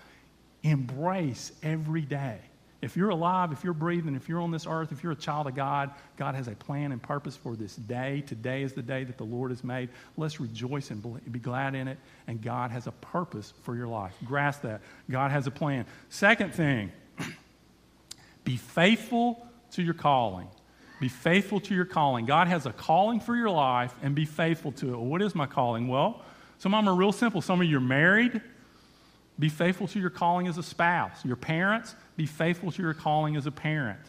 Embrace 0.67 1.53
every 1.63 2.01
day. 2.01 2.39
If 2.81 2.95
you're 2.95 3.09
alive, 3.09 3.51
if 3.51 3.63
you're 3.63 3.73
breathing, 3.73 4.15
if 4.15 4.29
you're 4.29 4.41
on 4.41 4.51
this 4.51 4.67
earth, 4.67 4.91
if 4.91 5.01
you're 5.01 5.13
a 5.13 5.15
child 5.15 5.47
of 5.47 5.55
God, 5.55 5.91
God 6.15 6.35
has 6.35 6.47
a 6.47 6.51
plan 6.51 6.91
and 6.91 7.01
purpose 7.01 7.35
for 7.35 7.55
this 7.55 7.75
day. 7.75 8.21
Today 8.27 8.61
is 8.61 8.73
the 8.73 8.83
day 8.83 9.03
that 9.05 9.17
the 9.17 9.23
Lord 9.23 9.49
has 9.49 9.63
made. 9.63 9.89
Let's 10.15 10.39
rejoice 10.39 10.91
and 10.91 11.31
be 11.31 11.39
glad 11.39 11.73
in 11.73 11.87
it. 11.87 11.97
And 12.27 12.41
God 12.41 12.69
has 12.71 12.85
a 12.85 12.91
purpose 12.91 13.53
for 13.63 13.75
your 13.75 13.87
life. 13.87 14.13
Grasp 14.25 14.61
that. 14.63 14.81
God 15.09 15.31
has 15.31 15.47
a 15.47 15.51
plan. 15.51 15.85
Second 16.09 16.53
thing, 16.53 16.91
be 18.43 18.57
faithful 18.57 19.47
to 19.71 19.81
your 19.81 19.95
calling. 19.95 20.49
Be 20.99 21.07
faithful 21.07 21.59
to 21.61 21.73
your 21.73 21.85
calling. 21.85 22.25
God 22.25 22.47
has 22.47 22.65
a 22.65 22.73
calling 22.73 23.19
for 23.19 23.35
your 23.35 23.49
life 23.49 23.93
and 24.03 24.13
be 24.13 24.25
faithful 24.25 24.71
to 24.73 24.93
it. 24.93 24.97
What 24.97 25.21
is 25.21 25.33
my 25.33 25.45
calling? 25.45 25.87
Well, 25.87 26.21
some 26.59 26.73
of 26.73 26.83
them 26.83 26.93
are 26.93 26.97
real 26.97 27.11
simple. 27.11 27.41
Some 27.41 27.61
of 27.61 27.67
you 27.67 27.77
are 27.77 27.81
married. 27.81 28.41
Be 29.39 29.49
faithful 29.49 29.87
to 29.89 29.99
your 29.99 30.09
calling 30.09 30.47
as 30.47 30.57
a 30.57 30.63
spouse. 30.63 31.23
Your 31.23 31.35
parents, 31.35 31.95
be 32.15 32.25
faithful 32.25 32.71
to 32.71 32.81
your 32.81 32.93
calling 32.93 33.35
as 33.35 33.45
a 33.45 33.51
parent. 33.51 33.99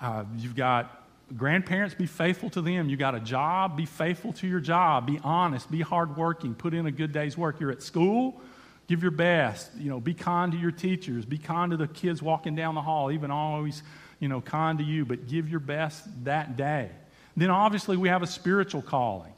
Uh, 0.00 0.24
you've 0.36 0.56
got 0.56 1.06
grandparents, 1.36 1.94
be 1.94 2.06
faithful 2.06 2.50
to 2.50 2.60
them. 2.60 2.88
You 2.88 2.96
got 2.96 3.14
a 3.14 3.20
job, 3.20 3.76
be 3.76 3.86
faithful 3.86 4.32
to 4.34 4.46
your 4.46 4.60
job. 4.60 5.06
Be 5.06 5.20
honest, 5.22 5.70
be 5.70 5.80
hardworking, 5.80 6.54
put 6.54 6.74
in 6.74 6.86
a 6.86 6.90
good 6.90 7.12
day's 7.12 7.36
work. 7.36 7.60
You're 7.60 7.70
at 7.70 7.82
school, 7.82 8.40
give 8.88 9.02
your 9.02 9.12
best. 9.12 9.70
You 9.76 9.90
know, 9.90 10.00
be 10.00 10.14
kind 10.14 10.52
to 10.52 10.58
your 10.58 10.72
teachers, 10.72 11.24
be 11.24 11.38
kind 11.38 11.70
to 11.70 11.76
the 11.76 11.88
kids 11.88 12.20
walking 12.20 12.56
down 12.56 12.74
the 12.74 12.82
hall, 12.82 13.12
even 13.12 13.30
always, 13.30 13.82
you 14.18 14.28
know, 14.28 14.40
kind 14.40 14.78
to 14.78 14.84
you, 14.84 15.04
but 15.04 15.28
give 15.28 15.48
your 15.48 15.60
best 15.60 16.04
that 16.24 16.56
day. 16.56 16.90
Then 17.36 17.50
obviously 17.50 17.96
we 17.96 18.08
have 18.08 18.22
a 18.22 18.26
spiritual 18.26 18.82
calling. 18.82 19.32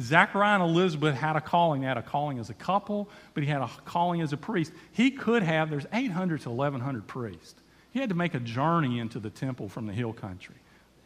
Zachariah 0.00 0.60
and 0.60 0.70
Elizabeth 0.70 1.14
had 1.14 1.36
a 1.36 1.40
calling. 1.40 1.82
They 1.82 1.86
had 1.86 1.98
a 1.98 2.02
calling 2.02 2.38
as 2.38 2.50
a 2.50 2.54
couple, 2.54 3.08
but 3.32 3.44
he 3.44 3.48
had 3.48 3.62
a 3.62 3.70
calling 3.84 4.20
as 4.22 4.32
a 4.32 4.36
priest. 4.36 4.72
He 4.92 5.10
could 5.10 5.42
have, 5.42 5.70
there's 5.70 5.86
800 5.92 6.40
to 6.42 6.50
1,100 6.50 7.06
priests. 7.06 7.54
He 7.92 8.00
had 8.00 8.08
to 8.08 8.14
make 8.14 8.34
a 8.34 8.40
journey 8.40 8.98
into 8.98 9.20
the 9.20 9.30
temple 9.30 9.68
from 9.68 9.86
the 9.86 9.92
hill 9.92 10.12
country. 10.12 10.56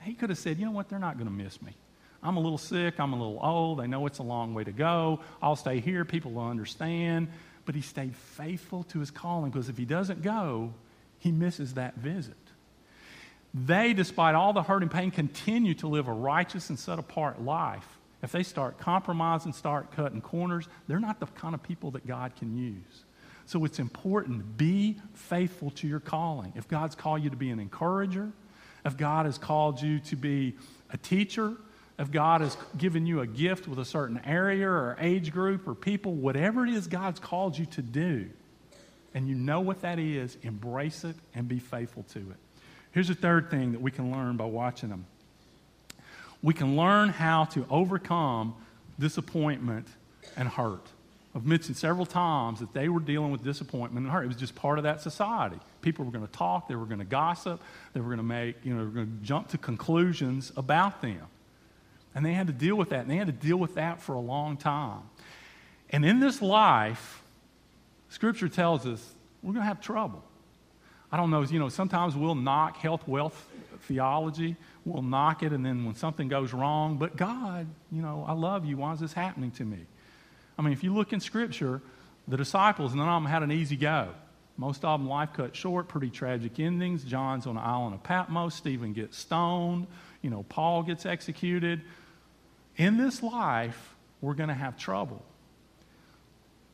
He 0.01 0.15
could 0.15 0.31
have 0.31 0.39
said, 0.39 0.59
you 0.59 0.65
know 0.65 0.71
what, 0.71 0.89
they're 0.89 0.99
not 0.99 1.19
going 1.19 1.29
to 1.29 1.33
miss 1.33 1.61
me. 1.61 1.75
I'm 2.23 2.37
a 2.37 2.41
little 2.41 2.59
sick, 2.59 2.99
I'm 2.99 3.13
a 3.13 3.17
little 3.17 3.39
old, 3.43 3.79
they 3.79 3.87
know 3.87 4.07
it's 4.07 4.19
a 4.19 4.25
long 4.25 4.55
way 4.55 4.65
to 4.65 4.73
go. 4.73 5.21
I'll 5.43 5.55
stay 5.55 5.81
here, 5.81 6.05
people 6.05 6.33
will 6.33 6.49
understand. 6.49 7.29
But 7.67 7.75
he 7.75 7.83
stayed 7.83 8.17
faithful 8.17 8.85
to 8.85 9.01
his 9.01 9.11
calling 9.11 9.51
because 9.51 9.69
if 9.69 9.77
he 9.77 9.85
doesn't 9.85 10.23
go, 10.23 10.73
he 11.19 11.31
misses 11.31 11.75
that 11.75 11.97
visit. 11.97 12.37
They, 13.53 13.93
despite 13.93 14.35
all 14.35 14.53
the 14.55 14.63
hurt 14.63 14.83
and 14.83 14.91
pain, 14.91 15.11
continue 15.11 15.75
to 15.75 15.89
live 15.89 16.09
a 16.09 16.13
righteous 16.13 16.71
and 16.71 16.79
set 16.79 16.99
apart 16.99 17.43
life 17.43 17.98
if 18.23 18.33
they 18.33 18.43
start 18.43 18.79
compromising, 18.79 19.53
start 19.53 19.93
cutting 19.93 20.21
corners, 20.21 20.69
they're 20.89 21.01
not 21.01 21.21
the 21.21 21.27
kind 21.27 21.55
of 21.55 21.63
people 21.63 21.93
that 21.93 22.07
God 22.07 22.35
can 22.37 22.57
use. 22.57 23.05
So 23.47 23.65
it's 23.65 23.79
important. 23.79 24.41
To 24.41 24.45
be 24.45 24.97
faithful 25.15 25.71
to 25.73 25.87
your 25.87 26.01
calling. 26.01 26.53
If 26.57 26.69
God's 26.69 26.95
called 26.95 27.23
you 27.23 27.31
to 27.31 27.37
be 27.37 27.51
an 27.51 27.61
encourager, 27.61 28.31
if 28.85 28.97
God 28.97 29.27
has 29.27 29.39
called 29.39 29.81
you 29.81 30.01
to 30.01 30.17
be 30.17 30.57
a 30.91 30.97
teacher, 30.97 31.55
if 31.99 32.11
God 32.11 32.41
has 32.41 32.57
given 32.77 33.07
you 33.07 33.21
a 33.21 33.27
gift 33.27 33.67
with 33.67 33.79
a 33.79 33.85
certain 33.85 34.21
area 34.25 34.69
or 34.69 34.97
age 35.01 35.33
group 35.33 35.67
or 35.67 35.75
people, 35.75 36.15
whatever 36.15 36.65
it 36.65 36.73
is 36.73 36.87
God's 36.87 37.21
called 37.21 37.57
you 37.57 37.67
to 37.67 37.83
do, 37.83 38.29
and 39.15 39.29
you 39.29 39.35
know 39.35 39.61
what 39.61 39.81
that 39.81 39.99
is, 39.99 40.37
embrace 40.43 41.05
it 41.05 41.17
and 41.35 41.49
be 41.49 41.59
faithful 41.59 42.05
to 42.15 42.19
it. 42.19 42.37
Here's 42.93 43.09
the 43.09 43.15
third 43.15 43.51
thing 43.51 43.73
that 43.73 43.81
we 43.81 43.91
can 43.91 44.13
learn 44.13 44.37
by 44.37 44.45
watching 44.45 44.91
them 44.91 45.07
we 46.43 46.55
can 46.55 46.77
learn 46.77 47.09
how 47.09 47.45
to 47.47 47.67
overcome 47.71 48.55
disappointment 48.99 49.87
and 50.37 50.49
hurt. 50.49 50.87
I've 51.35 51.47
mentioned 51.47 51.77
several 51.77 52.07
times 52.07 52.61
that 52.61 52.73
they 52.73 52.89
were 52.89 53.01
dealing 53.01 53.31
with 53.31 53.45
disappointment 53.45 54.07
and 54.07 54.13
hurt. 54.13 54.25
It 54.25 54.29
was 54.29 54.37
just 54.37 54.55
part 54.55 54.79
of 54.79 54.85
that 54.85 55.01
society. 55.01 55.59
People 55.83 56.05
were 56.05 56.11
going 56.11 56.27
to 56.27 56.33
talk, 56.33 56.69
they 56.69 56.75
were 56.75 56.87
going 56.87 56.99
to 56.99 57.05
gossip, 57.05 57.61
they 57.93 58.01
were 58.01 58.07
going 58.07 58.19
to 58.19 58.25
make, 58.25 58.57
you 58.65 58.73
know, 58.73 58.81
they 58.81 58.85
were 58.85 58.91
going 58.91 59.19
to 59.19 59.25
jump 59.25 59.49
to 59.49 59.59
conclusions 59.59 60.53
about 60.57 61.03
them. 61.03 61.21
And 62.15 62.25
they 62.25 62.33
had 62.33 62.47
to 62.47 62.53
deal 62.53 62.75
with 62.77 62.91
that, 62.91 63.01
and 63.01 63.11
they 63.11 63.17
had 63.17 63.27
to 63.27 63.33
deal 63.33 63.59
with 63.59 63.75
that 63.75 64.01
for 64.01 64.15
a 64.15 64.21
long 64.21 64.57
time. 64.57 65.03
And 65.91 66.05
in 66.05 66.21
this 66.21 66.43
life, 66.43 67.23
Scripture 68.09 68.49
tells 68.49 68.87
us 68.87 69.15
we're 69.43 69.53
going 69.53 69.63
to 69.63 69.69
have 69.69 69.81
trouble. 69.81 70.25
I 71.13 71.17
don't 71.17 71.31
know, 71.31 71.43
you 71.43 71.59
know, 71.59 71.69
sometimes 71.69 72.17
we'll 72.17 72.35
knock 72.35 72.79
health, 72.79 73.07
wealth 73.07 73.49
theology, 73.83 74.57
we'll 74.89 75.03
knock 75.03 75.43
it, 75.43 75.53
and 75.53 75.65
then 75.65 75.85
when 75.85 75.95
something 75.95 76.29
goes 76.29 76.53
wrong, 76.53 76.97
but 76.97 77.17
God, 77.17 77.67
you 77.93 78.03
know, 78.03 78.25
I 78.27 78.33
love 78.33 78.65
you. 78.65 78.77
Why 78.79 78.93
is 78.93 79.01
this 79.01 79.13
happening 79.13 79.51
to 79.53 79.65
me? 79.65 79.79
I 80.59 80.63
mean, 80.63 80.73
if 80.73 80.83
you 80.83 80.95
look 80.95 81.13
in 81.13 81.21
Scripture, 81.21 81.81
the 82.27 82.37
disciples, 82.37 82.95
none 82.95 83.09
of 83.09 83.23
them 83.23 83.31
had 83.31 83.43
an 83.43 83.53
easy 83.53 83.77
go. 83.77 84.09
Most 84.57 84.85
of 84.85 84.99
them 84.99 85.09
life 85.09 85.31
cut 85.35 85.55
short, 85.55 85.87
pretty 85.87 86.11
tragic 86.11 86.59
endings. 86.59 87.05
John's 87.05 87.47
on 87.47 87.55
the 87.55 87.61
island 87.61 87.95
of 87.95 88.03
Patmos. 88.03 88.55
Stephen 88.55 88.93
gets 88.93 89.17
stoned. 89.17 89.87
You 90.21 90.31
know, 90.31 90.45
Paul 90.49 90.83
gets 90.83 91.07
executed. 91.07 91.81
In 92.77 92.97
this 92.97 93.23
life, 93.23 93.95
we're 94.21 94.35
going 94.35 94.49
to 94.49 94.55
have 94.55 94.77
trouble. 94.77 95.25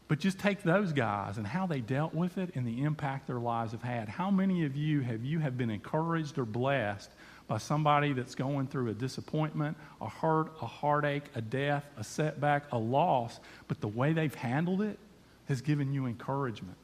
But 0.09 0.19
just 0.19 0.39
take 0.39 0.63
those 0.63 0.93
guys 0.93 1.39
and 1.39 1.47
how 1.47 1.67
they 1.67 1.81
dealt 1.81 2.15
with 2.15 2.39
it 2.39 2.51
and 2.55 2.67
the 2.67 2.83
impact 2.83 3.27
their 3.27 3.39
lives 3.39 3.73
have 3.73 3.83
had. 3.83 4.09
How 4.09 4.31
many 4.31 4.65
of 4.65 4.77
you 4.77 5.01
have 5.01 5.25
you 5.25 5.39
have 5.39 5.57
been 5.57 5.71
encouraged 5.71 6.39
or 6.39 6.45
blessed 6.45 7.11
by 7.47 7.59
somebody 7.59 8.13
that's 8.13 8.35
going 8.35 8.67
through 8.67 8.89
a 8.91 8.95
disappointment, 8.95 9.77
a 10.01 10.09
hurt, 10.09 10.53
a 10.63 10.67
heartache, 10.67 11.25
a 11.35 11.43
death, 11.43 11.85
a 11.99 12.05
setback, 12.05 12.65
a 12.73 12.79
loss, 12.79 13.41
but 13.69 13.81
the 13.81 13.89
way 13.89 14.13
they've 14.13 14.35
handled 14.35 14.81
it 14.81 14.99
has 15.47 15.61
given 15.61 15.93
you 15.93 16.07
encouragement. 16.07 16.79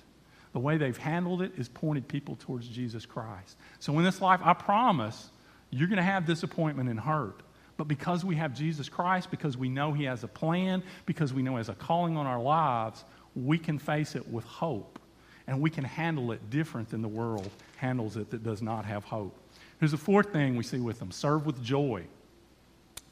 The 0.52 0.58
way 0.58 0.76
they've 0.76 0.96
handled 0.96 1.42
it 1.42 1.52
is 1.56 1.68
pointed 1.68 2.08
people 2.08 2.36
towards 2.36 2.68
Jesus 2.68 3.06
Christ. 3.06 3.56
So 3.78 3.96
in 3.98 4.04
this 4.04 4.20
life, 4.20 4.40
I 4.42 4.52
promise 4.52 5.30
you're 5.70 5.88
going 5.88 5.98
to 5.98 6.02
have 6.02 6.26
disappointment 6.26 6.88
and 6.88 6.98
hurt. 6.98 7.42
But 7.76 7.84
because 7.88 8.24
we 8.24 8.36
have 8.36 8.52
Jesus 8.52 8.90
Christ, 8.90 9.30
because 9.30 9.56
we 9.56 9.70
know 9.70 9.92
He 9.92 10.04
has 10.04 10.24
a 10.24 10.28
plan, 10.28 10.82
because 11.06 11.32
we 11.32 11.42
know 11.42 11.52
He 11.52 11.58
has 11.58 11.70
a 11.70 11.74
calling 11.74 12.16
on 12.16 12.26
our 12.26 12.40
lives, 12.40 13.04
we 13.34 13.56
can 13.56 13.78
face 13.78 14.16
it 14.16 14.28
with 14.28 14.44
hope. 14.44 14.98
And 15.46 15.60
we 15.60 15.70
can 15.70 15.84
handle 15.84 16.32
it 16.32 16.50
different 16.50 16.90
than 16.90 17.00
the 17.00 17.08
world 17.08 17.50
handles 17.76 18.16
it 18.16 18.30
that 18.30 18.44
does 18.44 18.60
not 18.60 18.84
have 18.84 19.04
hope. 19.04 19.39
Here's 19.80 19.92
the 19.92 19.96
fourth 19.96 20.32
thing 20.32 20.56
we 20.56 20.62
see 20.62 20.78
with 20.78 20.98
them 20.98 21.10
serve 21.10 21.46
with 21.46 21.62
joy. 21.64 22.04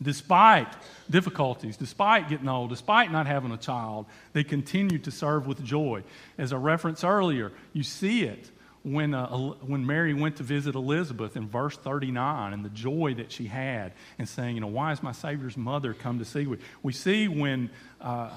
Despite 0.01 0.69
difficulties, 1.11 1.77
despite 1.77 2.29
getting 2.29 2.49
old, 2.49 2.71
despite 2.71 3.11
not 3.11 3.27
having 3.27 3.51
a 3.51 3.57
child, 3.57 4.07
they 4.33 4.45
continue 4.45 4.99
to 4.99 5.11
serve 5.11 5.49
with 5.49 5.65
joy. 5.65 6.05
As 6.37 6.53
I 6.53 6.57
referenced 6.57 7.05
earlier, 7.05 7.51
you 7.73 7.83
see 7.83 8.23
it 8.23 8.49
when, 8.85 9.13
uh, 9.13 9.29
when 9.29 9.85
Mary 9.85 10.15
went 10.15 10.37
to 10.37 10.45
visit 10.45 10.77
Elizabeth 10.77 11.37
in 11.37 11.49
verse 11.49 11.77
39 11.77 12.53
and 12.53 12.65
the 12.65 12.69
joy 12.69 13.15
that 13.15 13.33
she 13.33 13.47
had 13.47 13.93
and 14.19 14.29
saying, 14.29 14.55
you 14.55 14.61
know, 14.61 14.69
why 14.69 14.91
has 14.91 15.03
my 15.03 15.13
Savior's 15.13 15.57
mother 15.57 15.95
come 15.95 16.21
to 16.21 16.25
see 16.25 16.45
me? 16.45 16.59
We 16.83 16.93
see 16.93 17.27
when, 17.27 17.71
uh, 18.01 18.31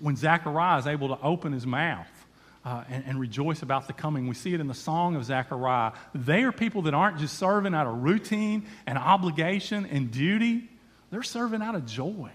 when 0.00 0.16
Zachariah 0.16 0.78
is 0.78 0.86
able 0.86 1.08
to 1.08 1.22
open 1.22 1.52
his 1.52 1.66
mouth 1.66 2.06
uh, 2.64 2.84
and, 2.88 3.04
and, 3.06 3.18
rejoice 3.18 3.62
about 3.62 3.88
the 3.88 3.92
coming. 3.92 4.28
We 4.28 4.34
see 4.34 4.54
it 4.54 4.60
in 4.60 4.68
the 4.68 4.74
song 4.74 5.16
of 5.16 5.24
Zechariah. 5.24 5.92
They 6.14 6.44
are 6.44 6.52
people 6.52 6.82
that 6.82 6.94
aren't 6.94 7.18
just 7.18 7.36
serving 7.36 7.74
out 7.74 7.88
of 7.88 8.02
routine 8.02 8.66
and 8.86 8.96
obligation 8.98 9.86
and 9.86 10.10
duty, 10.10 10.68
they're 11.10 11.22
serving 11.22 11.60
out 11.60 11.74
of 11.74 11.86
joy. 11.86 12.30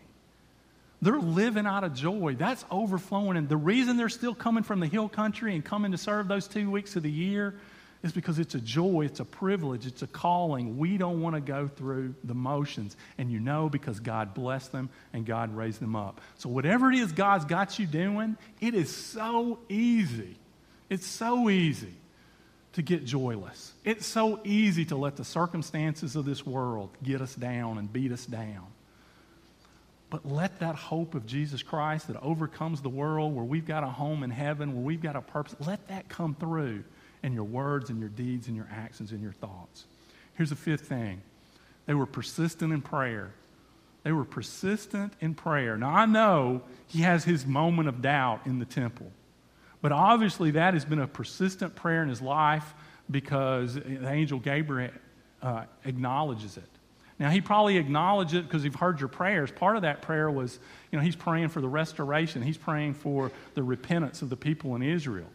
They're 1.01 1.19
living 1.19 1.65
out 1.65 1.83
of 1.83 1.93
joy. 1.93 2.35
That's 2.37 2.65
overflowing. 2.71 3.37
And 3.37 3.47
the 3.47 3.57
reason 3.57 3.97
they're 3.97 4.09
still 4.09 4.35
coming 4.35 4.63
from 4.63 4.79
the 4.79 4.87
hill 4.87 5.07
country 5.07 5.53
and 5.53 5.63
coming 5.63 5.91
to 5.91 5.97
serve 5.97 6.27
those 6.27 6.47
two 6.47 6.71
weeks 6.71 6.95
of 6.95 7.03
the 7.03 7.11
year 7.11 7.55
is 8.03 8.11
because 8.11 8.39
it's 8.39 8.55
a 8.55 8.59
joy, 8.59 9.05
it's 9.05 9.19
a 9.19 9.25
privilege, 9.25 9.85
it's 9.85 10.01
a 10.01 10.07
calling. 10.07 10.77
We 10.77 10.97
don't 10.97 11.21
want 11.21 11.35
to 11.35 11.41
go 11.41 11.67
through 11.67 12.15
the 12.23 12.33
motions. 12.33 12.95
And 13.17 13.31
you 13.31 13.39
know 13.39 13.69
because 13.69 13.99
God 13.99 14.33
blessed 14.33 14.71
them 14.71 14.89
and 15.13 15.25
God 15.25 15.55
raised 15.55 15.79
them 15.79 15.95
up. 15.95 16.21
So, 16.37 16.49
whatever 16.49 16.91
it 16.91 16.99
is 16.99 17.11
God's 17.11 17.45
got 17.45 17.79
you 17.79 17.87
doing, 17.87 18.37
it 18.61 18.73
is 18.73 18.95
so 18.95 19.59
easy. 19.69 20.35
It's 20.89 21.05
so 21.05 21.49
easy 21.49 21.93
to 22.73 22.81
get 22.81 23.05
joyless. 23.05 23.73
It's 23.83 24.05
so 24.05 24.39
easy 24.43 24.85
to 24.85 24.95
let 24.95 25.15
the 25.15 25.25
circumstances 25.25 26.15
of 26.15 26.25
this 26.25 26.45
world 26.45 26.89
get 27.03 27.21
us 27.21 27.33
down 27.33 27.79
and 27.79 27.91
beat 27.91 28.11
us 28.11 28.25
down. 28.25 28.67
But 30.09 30.25
let 30.25 30.59
that 30.59 30.75
hope 30.75 31.15
of 31.15 31.25
Jesus 31.25 31.63
Christ 31.63 32.07
that 32.07 32.21
overcomes 32.21 32.81
the 32.81 32.89
world, 32.89 33.35
where 33.35 33.43
we've 33.43 33.65
got 33.65 33.83
a 33.83 33.87
home 33.87 34.23
in 34.23 34.29
heaven, 34.29 34.73
where 34.73 34.83
we've 34.83 35.01
got 35.01 35.15
a 35.15 35.21
purpose, 35.21 35.55
let 35.65 35.85
that 35.89 36.07
come 36.07 36.33
through 36.35 36.83
in 37.23 37.33
your 37.33 37.43
words 37.43 37.89
and 37.89 37.99
your 37.99 38.09
deeds 38.09 38.47
and 38.47 38.55
your 38.55 38.67
actions 38.71 39.11
and 39.11 39.21
your 39.21 39.31
thoughts. 39.33 39.85
Here's 40.35 40.49
the 40.49 40.55
fifth 40.55 40.87
thing 40.87 41.21
they 41.85 41.93
were 41.93 42.05
persistent 42.05 42.73
in 42.73 42.81
prayer. 42.81 43.31
They 44.03 44.11
were 44.11 44.25
persistent 44.25 45.13
in 45.19 45.33
prayer. 45.33 45.75
Now, 45.77 45.89
I 45.89 46.05
know 46.05 46.61
he 46.87 47.01
has 47.01 47.25
his 47.25 47.45
moment 47.45 47.89
of 47.89 48.01
doubt 48.01 48.41
in 48.45 48.59
the 48.59 48.65
temple, 48.65 49.11
but 49.81 49.91
obviously 49.91 50.51
that 50.51 50.73
has 50.73 50.85
been 50.85 50.99
a 50.99 51.07
persistent 51.07 51.75
prayer 51.75 52.03
in 52.03 52.09
his 52.09 52.21
life 52.21 52.73
because 53.09 53.75
the 53.75 54.09
angel 54.09 54.39
Gabriel 54.39 54.91
uh, 55.41 55.63
acknowledges 55.83 56.57
it. 56.57 56.69
Now, 57.19 57.31
he 57.31 57.41
probably 57.41 57.77
acknowledged 57.77 58.35
it 58.35 58.43
because 58.43 58.61
he's 58.61 58.75
heard 58.75 58.99
your 58.99 59.09
prayers. 59.09 59.51
Part 59.51 59.75
of 59.75 59.81
that 59.81 60.03
prayer 60.03 60.29
was, 60.29 60.59
you 60.91 60.99
know, 60.99 61.03
he's 61.03 61.15
praying 61.15 61.49
for 61.49 61.61
the 61.61 61.67
restoration, 61.67 62.43
he's 62.43 62.57
praying 62.57 62.93
for 62.93 63.31
the 63.55 63.63
repentance 63.63 64.21
of 64.21 64.29
the 64.29 64.37
people 64.37 64.75
in 64.75 64.83
Israel. 64.83 65.27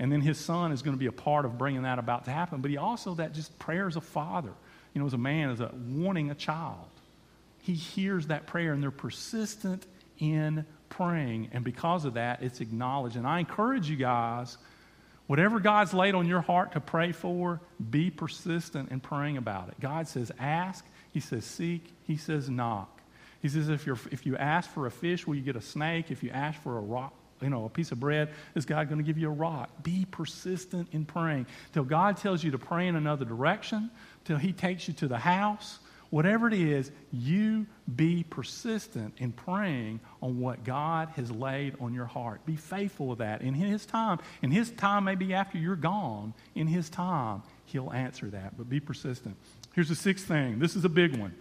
And 0.00 0.10
then 0.10 0.20
his 0.20 0.38
son 0.38 0.72
is 0.72 0.82
going 0.82 0.96
to 0.96 0.98
be 0.98 1.06
a 1.06 1.12
part 1.12 1.44
of 1.44 1.58
bringing 1.58 1.82
that 1.82 2.00
about 2.00 2.24
to 2.24 2.32
happen. 2.32 2.60
But 2.60 2.72
he 2.72 2.78
also, 2.78 3.14
that 3.14 3.34
just 3.34 3.56
prayer 3.58 3.86
as 3.86 3.94
a 3.94 4.00
father, 4.00 4.52
you 4.94 5.00
know, 5.00 5.06
as 5.06 5.12
a 5.12 5.18
man, 5.18 5.50
as 5.50 5.60
a 5.60 5.72
wanting 5.88 6.30
a 6.30 6.34
child. 6.34 6.88
He 7.62 7.74
hears 7.74 8.28
that 8.28 8.46
prayer 8.46 8.72
and 8.72 8.82
they're 8.82 8.90
persistent 8.90 9.86
in 10.18 10.64
praying. 10.88 11.50
And 11.52 11.62
because 11.62 12.04
of 12.04 12.14
that, 12.14 12.42
it's 12.42 12.60
acknowledged. 12.60 13.16
And 13.16 13.26
I 13.26 13.40
encourage 13.40 13.88
you 13.88 13.96
guys, 13.96 14.56
whatever 15.26 15.60
God's 15.60 15.94
laid 15.94 16.14
on 16.14 16.26
your 16.26 16.40
heart 16.40 16.72
to 16.72 16.80
pray 16.80 17.12
for, 17.12 17.60
be 17.90 18.10
persistent 18.10 18.90
in 18.90 19.00
praying 19.00 19.36
about 19.36 19.68
it. 19.68 19.78
God 19.80 20.08
says, 20.08 20.32
ask 20.40 20.84
he 21.12 21.20
says, 21.20 21.44
seek. 21.44 21.92
He 22.06 22.16
says, 22.16 22.48
knock. 22.48 23.00
He 23.42 23.48
says, 23.48 23.68
if, 23.68 23.86
if 23.86 24.26
you 24.26 24.36
ask 24.36 24.70
for 24.70 24.86
a 24.86 24.90
fish, 24.90 25.26
will 25.26 25.34
you 25.34 25.42
get 25.42 25.56
a 25.56 25.60
snake? 25.60 26.10
If 26.10 26.22
you 26.22 26.30
ask 26.30 26.60
for 26.62 26.76
a 26.78 26.80
rock, 26.80 27.14
you 27.40 27.50
know, 27.50 27.64
a 27.64 27.68
piece 27.68 27.92
of 27.92 28.00
bread, 28.00 28.30
is 28.54 28.64
God 28.66 28.88
going 28.88 28.98
to 28.98 29.04
give 29.04 29.18
you 29.18 29.28
a 29.28 29.32
rock? 29.32 29.70
Be 29.82 30.06
persistent 30.10 30.88
in 30.92 31.04
praying 31.04 31.46
till 31.72 31.84
God 31.84 32.16
tells 32.16 32.44
you 32.44 32.50
to 32.50 32.58
pray 32.58 32.86
in 32.86 32.96
another 32.96 33.24
direction, 33.24 33.90
till 34.24 34.38
He 34.38 34.52
takes 34.52 34.88
you 34.88 34.94
to 34.94 35.08
the 35.08 35.18
house. 35.18 35.78
Whatever 36.10 36.48
it 36.48 36.54
is, 36.54 36.90
you 37.12 37.66
be 37.94 38.24
persistent 38.24 39.14
in 39.18 39.30
praying 39.30 40.00
on 40.20 40.40
what 40.40 40.64
God 40.64 41.08
has 41.10 41.30
laid 41.30 41.76
on 41.80 41.94
your 41.94 42.06
heart. 42.06 42.44
Be 42.44 42.56
faithful 42.56 43.06
with 43.06 43.18
that. 43.18 43.42
In 43.42 43.54
His 43.54 43.86
time, 43.86 44.18
in 44.42 44.50
His 44.50 44.70
time, 44.72 45.04
maybe 45.04 45.32
after 45.34 45.56
you're 45.56 45.76
gone, 45.76 46.34
in 46.54 46.66
His 46.66 46.90
time, 46.90 47.42
He'll 47.66 47.92
answer 47.92 48.26
that. 48.26 48.58
But 48.58 48.68
be 48.68 48.80
persistent. 48.80 49.36
Here's 49.72 49.88
the 49.88 49.94
sixth 49.94 50.26
thing. 50.26 50.58
This 50.58 50.74
is 50.74 50.84
a 50.84 50.88
big 50.88 51.16
one. 51.16 51.32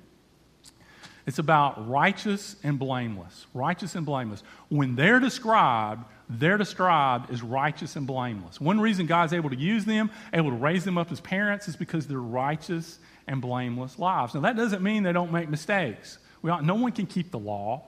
It's 1.29 1.37
about 1.37 1.87
righteous 1.87 2.55
and 2.63 2.79
blameless. 2.79 3.45
Righteous 3.53 3.93
and 3.93 4.03
blameless. 4.03 4.41
When 4.69 4.95
they're 4.95 5.19
described, 5.19 6.03
they're 6.27 6.57
described 6.57 7.29
as 7.29 7.43
righteous 7.43 7.95
and 7.95 8.07
blameless. 8.07 8.59
One 8.59 8.79
reason 8.79 9.05
God's 9.05 9.31
able 9.33 9.51
to 9.51 9.55
use 9.55 9.85
them, 9.85 10.09
able 10.33 10.49
to 10.49 10.55
raise 10.55 10.85
them 10.85 10.97
up 10.97 11.11
as 11.11 11.19
parents, 11.19 11.67
is 11.67 11.75
because 11.75 12.07
they're 12.07 12.17
righteous 12.17 12.97
and 13.27 13.41
blameless 13.41 13.99
lives. 13.99 14.33
Now, 14.33 14.39
that 14.39 14.55
doesn't 14.55 14.81
mean 14.81 15.03
they 15.03 15.13
don't 15.13 15.31
make 15.31 15.49
mistakes. 15.49 16.17
All, 16.43 16.63
no 16.63 16.73
one 16.73 16.93
can 16.93 17.05
keep 17.05 17.29
the 17.29 17.37
law. 17.37 17.83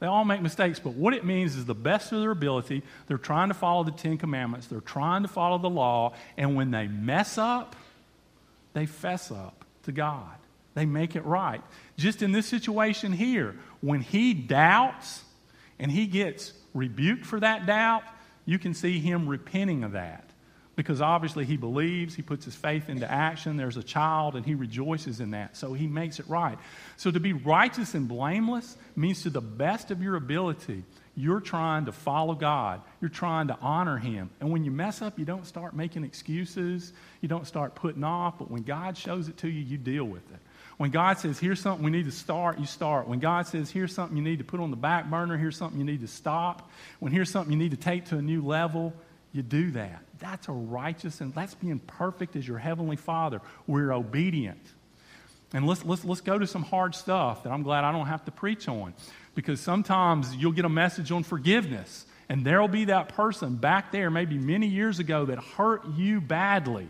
They 0.00 0.06
all 0.06 0.26
make 0.26 0.42
mistakes, 0.42 0.78
but 0.78 0.92
what 0.92 1.14
it 1.14 1.24
means 1.24 1.56
is 1.56 1.64
the 1.64 1.74
best 1.74 2.12
of 2.12 2.20
their 2.20 2.32
ability, 2.32 2.82
they're 3.06 3.16
trying 3.16 3.48
to 3.48 3.54
follow 3.54 3.84
the 3.84 3.92
Ten 3.92 4.18
Commandments, 4.18 4.66
they're 4.66 4.82
trying 4.82 5.22
to 5.22 5.28
follow 5.28 5.56
the 5.56 5.70
law, 5.70 6.12
and 6.36 6.56
when 6.56 6.72
they 6.72 6.88
mess 6.88 7.38
up, 7.38 7.74
they 8.74 8.84
fess 8.84 9.30
up 9.30 9.64
to 9.84 9.92
God. 9.92 10.28
They 10.74 10.86
make 10.86 11.16
it 11.16 11.24
right. 11.24 11.62
Just 11.96 12.22
in 12.22 12.32
this 12.32 12.46
situation 12.46 13.12
here, 13.12 13.56
when 13.80 14.00
he 14.00 14.34
doubts 14.34 15.22
and 15.78 15.90
he 15.90 16.06
gets 16.06 16.52
rebuked 16.74 17.26
for 17.26 17.40
that 17.40 17.66
doubt, 17.66 18.02
you 18.44 18.58
can 18.58 18.74
see 18.74 18.98
him 18.98 19.28
repenting 19.28 19.84
of 19.84 19.92
that 19.92 20.32
because 20.74 21.02
obviously 21.02 21.44
he 21.44 21.56
believes, 21.56 22.14
he 22.14 22.22
puts 22.22 22.44
his 22.44 22.54
faith 22.54 22.88
into 22.88 23.10
action. 23.10 23.56
There's 23.56 23.76
a 23.76 23.82
child, 23.82 24.36
and 24.36 24.44
he 24.44 24.54
rejoices 24.54 25.20
in 25.20 25.32
that. 25.32 25.56
So 25.56 25.74
he 25.74 25.86
makes 25.86 26.18
it 26.18 26.26
right. 26.28 26.58
So 26.96 27.10
to 27.10 27.20
be 27.20 27.34
righteous 27.34 27.94
and 27.94 28.08
blameless 28.08 28.76
means 28.96 29.22
to 29.22 29.30
the 29.30 29.42
best 29.42 29.90
of 29.90 30.02
your 30.02 30.16
ability, 30.16 30.84
you're 31.14 31.40
trying 31.40 31.84
to 31.86 31.92
follow 31.92 32.34
God. 32.34 32.80
You're 33.00 33.10
trying 33.10 33.48
to 33.48 33.58
honor 33.60 33.98
Him. 33.98 34.30
And 34.40 34.50
when 34.50 34.64
you 34.64 34.70
mess 34.70 35.02
up, 35.02 35.18
you 35.18 35.26
don't 35.26 35.46
start 35.46 35.76
making 35.76 36.04
excuses. 36.04 36.92
You 37.20 37.28
don't 37.28 37.46
start 37.46 37.74
putting 37.74 38.02
off. 38.02 38.38
But 38.38 38.50
when 38.50 38.62
God 38.62 38.96
shows 38.96 39.28
it 39.28 39.36
to 39.38 39.48
you, 39.48 39.60
you 39.60 39.76
deal 39.76 40.04
with 40.04 40.22
it. 40.32 40.38
When 40.78 40.90
God 40.90 41.18
says, 41.18 41.38
here's 41.38 41.60
something 41.60 41.84
we 41.84 41.90
need 41.90 42.06
to 42.06 42.12
start, 42.12 42.58
you 42.58 42.66
start. 42.66 43.06
When 43.06 43.18
God 43.18 43.46
says, 43.46 43.70
here's 43.70 43.94
something 43.94 44.16
you 44.16 44.22
need 44.22 44.38
to 44.38 44.44
put 44.44 44.60
on 44.60 44.70
the 44.70 44.76
back 44.76 45.10
burner, 45.10 45.36
here's 45.36 45.56
something 45.56 45.78
you 45.78 45.84
need 45.84 46.00
to 46.00 46.08
stop. 46.08 46.70
When 46.98 47.12
here's 47.12 47.30
something 47.30 47.52
you 47.52 47.58
need 47.58 47.72
to 47.72 47.76
take 47.76 48.06
to 48.06 48.18
a 48.18 48.22
new 48.22 48.42
level, 48.42 48.92
you 49.32 49.42
do 49.42 49.70
that. 49.72 50.02
That's 50.18 50.48
a 50.48 50.52
righteous 50.52 51.20
and 51.20 51.34
that's 51.34 51.54
being 51.54 51.78
perfect 51.78 52.36
as 52.36 52.46
your 52.46 52.58
heavenly 52.58 52.96
Father. 52.96 53.40
We're 53.66 53.92
obedient. 53.92 54.60
And 55.54 55.66
let's, 55.66 55.84
let's, 55.84 56.04
let's 56.04 56.20
go 56.22 56.38
to 56.38 56.46
some 56.46 56.62
hard 56.62 56.94
stuff 56.94 57.42
that 57.42 57.50
I'm 57.50 57.62
glad 57.62 57.84
I 57.84 57.92
don't 57.92 58.06
have 58.06 58.24
to 58.24 58.30
preach 58.30 58.68
on. 58.68 58.94
Because 59.34 59.60
sometimes 59.60 60.34
you'll 60.34 60.52
get 60.52 60.64
a 60.64 60.70
message 60.70 61.10
on 61.12 61.22
forgiveness, 61.22 62.06
and 62.28 62.44
there'll 62.44 62.68
be 62.68 62.86
that 62.86 63.10
person 63.10 63.56
back 63.56 63.92
there, 63.92 64.10
maybe 64.10 64.38
many 64.38 64.66
years 64.66 64.98
ago, 64.98 65.26
that 65.26 65.38
hurt 65.38 65.86
you 65.88 66.20
badly. 66.20 66.88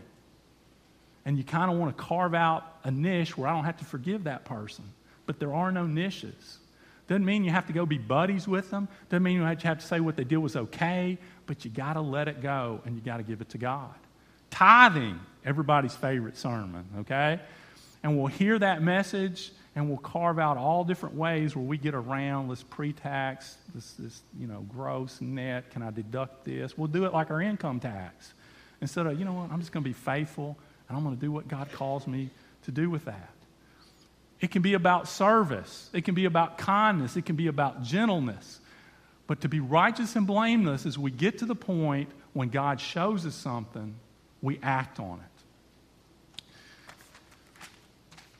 And 1.25 1.37
you 1.37 1.43
kind 1.43 1.71
of 1.71 1.77
want 1.77 1.95
to 1.95 2.03
carve 2.03 2.33
out 2.33 2.79
a 2.83 2.91
niche 2.91 3.37
where 3.37 3.47
I 3.47 3.53
don't 3.53 3.63
have 3.63 3.77
to 3.77 3.85
forgive 3.85 4.25
that 4.25 4.45
person. 4.45 4.85
But 5.25 5.39
there 5.39 5.53
are 5.53 5.71
no 5.71 5.85
niches. 5.85 6.59
Doesn't 7.07 7.25
mean 7.25 7.43
you 7.43 7.51
have 7.51 7.67
to 7.67 7.73
go 7.73 7.85
be 7.85 7.97
buddies 7.97 8.47
with 8.47 8.69
them. 8.71 8.87
Doesn't 9.09 9.23
mean 9.23 9.37
you 9.37 9.43
have 9.43 9.79
to 9.79 9.85
say 9.85 9.99
what 9.99 10.15
they 10.15 10.23
did 10.23 10.37
was 10.37 10.55
okay, 10.55 11.17
but 11.45 11.65
you 11.65 11.71
got 11.71 11.93
to 11.93 12.01
let 12.01 12.27
it 12.27 12.41
go 12.41 12.81
and 12.85 12.95
you 12.95 13.01
got 13.01 13.17
to 13.17 13.23
give 13.23 13.41
it 13.41 13.49
to 13.49 13.57
God. 13.57 13.93
Tithing, 14.49 15.19
everybody's 15.45 15.95
favorite 15.95 16.37
sermon, 16.37 16.85
okay? 16.99 17.39
And 18.03 18.17
we'll 18.17 18.27
hear 18.27 18.59
that 18.59 18.81
message 18.81 19.51
and 19.75 19.89
we'll 19.89 19.97
carve 19.97 20.39
out 20.39 20.57
all 20.57 20.83
different 20.83 21.15
ways 21.15 21.55
where 21.55 21.65
we 21.65 21.77
get 21.77 21.95
around 21.95 22.49
this 22.49 22.63
pre-tax, 22.63 23.57
this, 23.73 23.93
this 23.93 24.21
you 24.39 24.45
know, 24.45 24.65
gross, 24.69 25.19
net, 25.19 25.71
can 25.71 25.81
I 25.81 25.89
deduct 25.89 26.45
this? 26.45 26.77
We'll 26.77 26.87
do 26.87 27.05
it 27.05 27.13
like 27.13 27.31
our 27.31 27.41
income 27.41 27.79
tax. 27.79 28.33
Instead 28.81 29.07
of, 29.07 29.17
you 29.17 29.25
know 29.25 29.33
what, 29.33 29.51
I'm 29.51 29.59
just 29.59 29.71
going 29.71 29.83
to 29.83 29.89
be 29.89 29.93
faithful 29.93 30.57
I'm 30.95 31.03
going 31.03 31.15
to 31.15 31.21
do 31.21 31.31
what 31.31 31.47
God 31.47 31.71
calls 31.71 32.07
me 32.07 32.29
to 32.63 32.71
do 32.71 32.89
with 32.89 33.05
that. 33.05 33.29
It 34.39 34.51
can 34.51 34.61
be 34.61 34.73
about 34.73 35.07
service. 35.07 35.89
It 35.93 36.03
can 36.03 36.15
be 36.15 36.25
about 36.25 36.57
kindness. 36.57 37.15
It 37.15 37.25
can 37.25 37.35
be 37.35 37.47
about 37.47 37.83
gentleness. 37.83 38.59
But 39.25 39.41
to 39.41 39.49
be 39.49 39.59
righteous 39.59 40.15
and 40.15 40.27
blameless 40.27 40.85
is 40.85 40.97
we 40.97 41.11
get 41.11 41.39
to 41.39 41.45
the 41.45 41.55
point 41.55 42.09
when 42.33 42.49
God 42.49 42.81
shows 42.81 43.25
us 43.25 43.35
something, 43.35 43.95
we 44.41 44.59
act 44.61 44.99
on 44.99 45.19
it. 45.19 46.43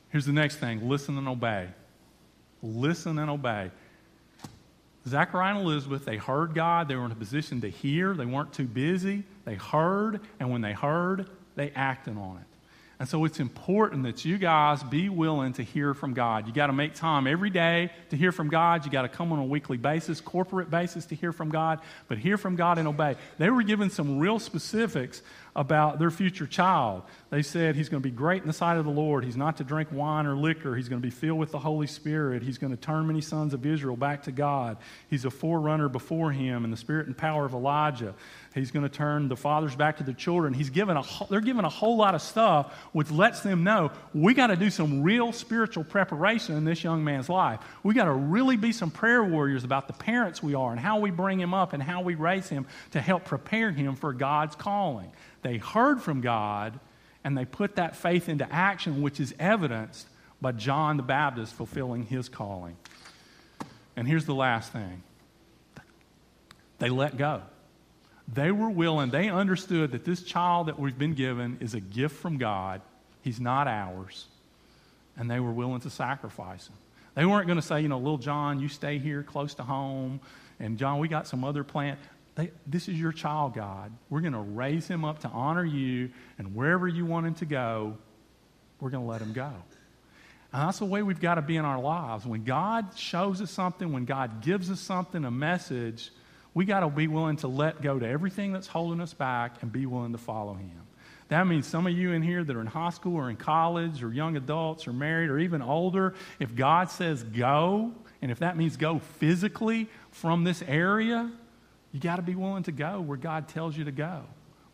Here's 0.09 0.25
the 0.25 0.33
next 0.33 0.57
thing 0.57 0.87
listen 0.87 1.17
and 1.17 1.27
obey. 1.27 1.69
Listen 2.61 3.17
and 3.17 3.31
obey. 3.31 3.71
Zachariah 5.07 5.55
and 5.55 5.65
Elizabeth, 5.65 6.05
they 6.05 6.17
heard 6.17 6.53
God. 6.53 6.87
They 6.87 6.95
were 6.95 7.05
in 7.05 7.11
a 7.11 7.15
position 7.15 7.61
to 7.61 7.69
hear. 7.69 8.13
They 8.13 8.25
weren't 8.25 8.53
too 8.53 8.65
busy. 8.65 9.23
They 9.43 9.55
heard, 9.55 10.21
and 10.39 10.49
when 10.49 10.61
they 10.61 10.73
heard, 10.73 11.29
they 11.55 11.71
acted 11.71 12.17
on 12.17 12.37
it. 12.37 12.53
And 12.99 13.09
so 13.09 13.25
it's 13.25 13.39
important 13.39 14.03
that 14.03 14.23
you 14.23 14.37
guys 14.37 14.81
be 14.83 15.09
willing 15.09 15.53
to 15.53 15.63
hear 15.63 15.93
from 15.93 16.13
God. 16.13 16.47
You 16.47 16.53
got 16.53 16.67
to 16.67 16.73
make 16.73 16.93
time 16.93 17.27
every 17.27 17.49
day 17.49 17.91
to 18.11 18.15
hear 18.15 18.31
from 18.31 18.49
God. 18.49 18.85
You 18.85 18.91
got 18.91 19.01
to 19.01 19.09
come 19.09 19.33
on 19.33 19.39
a 19.39 19.43
weekly 19.43 19.77
basis, 19.77 20.21
corporate 20.21 20.69
basis 20.69 21.07
to 21.07 21.15
hear 21.15 21.33
from 21.33 21.49
God, 21.49 21.81
but 22.07 22.17
hear 22.17 22.37
from 22.37 22.55
God 22.55 22.77
and 22.77 22.87
obey. 22.87 23.17
They 23.39 23.49
were 23.49 23.63
given 23.63 23.89
some 23.89 24.19
real 24.19 24.39
specifics 24.39 25.21
about 25.55 25.99
their 25.99 26.11
future 26.11 26.47
child. 26.47 27.03
They 27.29 27.41
said 27.41 27.75
he's 27.75 27.89
going 27.89 28.01
to 28.01 28.09
be 28.09 28.15
great 28.15 28.41
in 28.41 28.47
the 28.47 28.53
sight 28.53 28.77
of 28.77 28.85
the 28.85 28.91
Lord. 28.91 29.23
He's 29.23 29.37
not 29.37 29.57
to 29.57 29.63
drink 29.63 29.89
wine 29.91 30.25
or 30.25 30.35
liquor. 30.35 30.75
He's 30.75 30.89
going 30.89 31.01
to 31.01 31.05
be 31.05 31.11
filled 31.11 31.39
with 31.39 31.51
the 31.51 31.59
Holy 31.59 31.87
Spirit. 31.87 32.41
He's 32.41 32.57
going 32.57 32.75
to 32.75 32.81
turn 32.81 33.07
many 33.07 33.21
sons 33.21 33.53
of 33.53 33.65
Israel 33.65 33.95
back 33.95 34.23
to 34.23 34.31
God. 34.31 34.77
He's 35.09 35.25
a 35.25 35.29
forerunner 35.29 35.89
before 35.89 36.31
him 36.31 36.63
in 36.63 36.71
the 36.71 36.77
spirit 36.77 37.07
and 37.07 37.17
power 37.17 37.45
of 37.45 37.53
Elijah. 37.53 38.15
He's 38.53 38.69
going 38.69 38.83
to 38.83 38.89
turn 38.89 39.29
the 39.29 39.35
fathers 39.35 39.75
back 39.75 39.97
to 39.97 40.03
the 40.03 40.13
children. 40.13 40.53
He's 40.53 40.69
given 40.69 40.95
a, 40.95 41.03
they're 41.29 41.41
given 41.41 41.65
a 41.65 41.69
whole 41.69 41.97
lot 41.97 42.13
of 42.13 42.21
stuff 42.21 42.71
which 42.91 43.09
lets 43.09 43.39
them 43.39 43.63
know 43.63 43.91
we 44.13 44.35
got 44.35 44.47
to 44.47 44.55
do 44.55 44.69
some 44.69 45.01
real 45.01 45.31
spiritual 45.31 45.83
preparation 45.83 46.55
in 46.55 46.63
this 46.63 46.83
young 46.83 47.03
man's 47.03 47.29
life. 47.29 47.59
We 47.81 47.95
got 47.95 48.05
to 48.05 48.13
really 48.13 48.55
be 48.55 48.71
some 48.71 48.91
prayer 48.91 49.23
warriors 49.23 49.63
about 49.63 49.87
the 49.87 49.93
parents 49.93 50.43
we 50.43 50.53
are 50.53 50.71
and 50.71 50.79
how 50.79 50.99
we 50.99 51.09
bring 51.09 51.39
him 51.39 51.53
up 51.53 51.73
and 51.73 51.81
how 51.81 52.01
we 52.01 52.13
raise 52.13 52.47
him 52.47 52.67
to 52.91 53.01
help 53.01 53.25
prepare 53.25 53.71
him 53.71 53.95
for 53.95 54.13
God's 54.13 54.55
calling. 54.55 55.11
They 55.41 55.57
heard 55.57 56.01
from 56.01 56.21
God 56.21 56.79
and 57.23 57.35
they 57.35 57.45
put 57.45 57.77
that 57.77 57.95
faith 57.95 58.29
into 58.29 58.51
action, 58.53 59.01
which 59.01 59.19
is 59.19 59.33
evidenced 59.39 60.07
by 60.41 60.51
John 60.51 60.97
the 60.97 61.03
Baptist 61.03 61.53
fulfilling 61.53 62.03
his 62.03 62.29
calling. 62.29 62.77
And 63.95 64.07
here's 64.07 64.25
the 64.25 64.35
last 64.35 64.71
thing 64.71 65.01
they 66.77 66.89
let 66.89 67.17
go. 67.17 67.41
They 68.31 68.51
were 68.51 68.69
willing, 68.69 69.09
they 69.09 69.29
understood 69.29 69.91
that 69.91 70.05
this 70.05 70.23
child 70.23 70.67
that 70.67 70.79
we've 70.79 70.97
been 70.97 71.13
given 71.13 71.57
is 71.59 71.73
a 71.73 71.79
gift 71.79 72.15
from 72.15 72.38
God. 72.38 72.81
He's 73.21 73.39
not 73.39 73.67
ours. 73.67 74.27
And 75.17 75.29
they 75.29 75.39
were 75.39 75.51
willing 75.51 75.81
to 75.81 75.89
sacrifice 75.89 76.67
him. 76.67 76.75
They 77.15 77.25
weren't 77.25 77.47
going 77.47 77.59
to 77.59 77.65
say, 77.65 77.81
you 77.81 77.88
know, 77.88 77.99
little 77.99 78.17
John, 78.17 78.59
you 78.59 78.69
stay 78.69 78.97
here 78.97 79.23
close 79.23 79.53
to 79.55 79.63
home. 79.63 80.19
And 80.59 80.77
John, 80.77 80.99
we 80.99 81.07
got 81.07 81.27
some 81.27 81.43
other 81.43 81.63
plan. 81.63 81.97
They, 82.36 82.51
this 82.65 82.88
is 82.88 82.99
your 82.99 83.12
child, 83.12 83.53
God. 83.53 83.91
We're 84.09 84.21
going 84.21 84.33
to 84.33 84.39
raise 84.39 84.88
him 84.88 85.05
up 85.05 85.19
to 85.19 85.27
honor 85.27 85.65
you. 85.65 86.09
And 86.39 86.55
wherever 86.55 86.88
you 86.88 87.05
want 87.05 87.27
him 87.27 87.36
to 87.36 87.45
go, 87.45 87.97
we're 88.79 88.89
going 88.89 89.03
to 89.03 89.09
let 89.09 89.21
him 89.21 89.33
go. 89.33 89.51
And 90.51 90.67
that's 90.67 90.79
the 90.79 90.86
way 90.86 91.03
we've 91.03 91.21
got 91.21 91.36
to 91.36 91.41
be 91.41 91.57
in 91.57 91.65
our 91.65 91.79
lives. 91.79 92.25
When 92.25 92.43
God 92.43 92.97
shows 92.97 93.41
us 93.41 93.51
something, 93.51 93.91
when 93.91 94.05
God 94.05 94.41
gives 94.41 94.71
us 94.71 94.79
something, 94.79 95.23
a 95.25 95.31
message, 95.31 96.12
we 96.53 96.65
got 96.65 96.81
to 96.81 96.89
be 96.89 97.07
willing 97.07 97.37
to 97.37 97.47
let 97.47 97.81
go 97.81 97.97
to 97.97 98.07
everything 98.07 98.53
that's 98.53 98.67
holding 98.67 99.01
us 99.01 99.13
back 99.13 99.61
and 99.61 99.71
be 99.71 99.85
willing 99.85 100.11
to 100.11 100.17
follow 100.17 100.53
Him. 100.53 100.71
That 101.29 101.47
means 101.47 101.65
some 101.65 101.87
of 101.87 101.93
you 101.93 102.11
in 102.11 102.21
here 102.21 102.43
that 102.43 102.55
are 102.55 102.61
in 102.61 102.67
high 102.67 102.91
school 102.91 103.15
or 103.15 103.29
in 103.29 103.37
college 103.37 104.03
or 104.03 104.13
young 104.13 104.37
adults 104.37 104.87
or 104.87 104.93
married 104.93 105.29
or 105.29 105.39
even 105.39 105.61
older, 105.61 106.13
if 106.39 106.55
God 106.55 106.91
says 106.91 107.23
go, 107.23 107.91
and 108.21 108.29
if 108.29 108.39
that 108.39 108.55
means 108.55 108.77
go 108.77 108.99
physically 108.99 109.87
from 110.11 110.43
this 110.43 110.61
area, 110.61 111.31
you 111.91 111.99
got 111.99 112.17
to 112.17 112.21
be 112.21 112.35
willing 112.35 112.63
to 112.63 112.71
go 112.71 113.01
where 113.01 113.17
God 113.17 113.47
tells 113.47 113.75
you 113.77 113.85
to 113.85 113.91
go. 113.91 114.23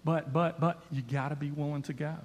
But, 0.04 0.34
but, 0.34 0.60
but 0.60 0.82
you 0.92 1.02
got 1.02 1.30
to 1.30 1.36
be 1.36 1.52
willing 1.52 1.84
to 1.84 1.94
go. 1.94 2.16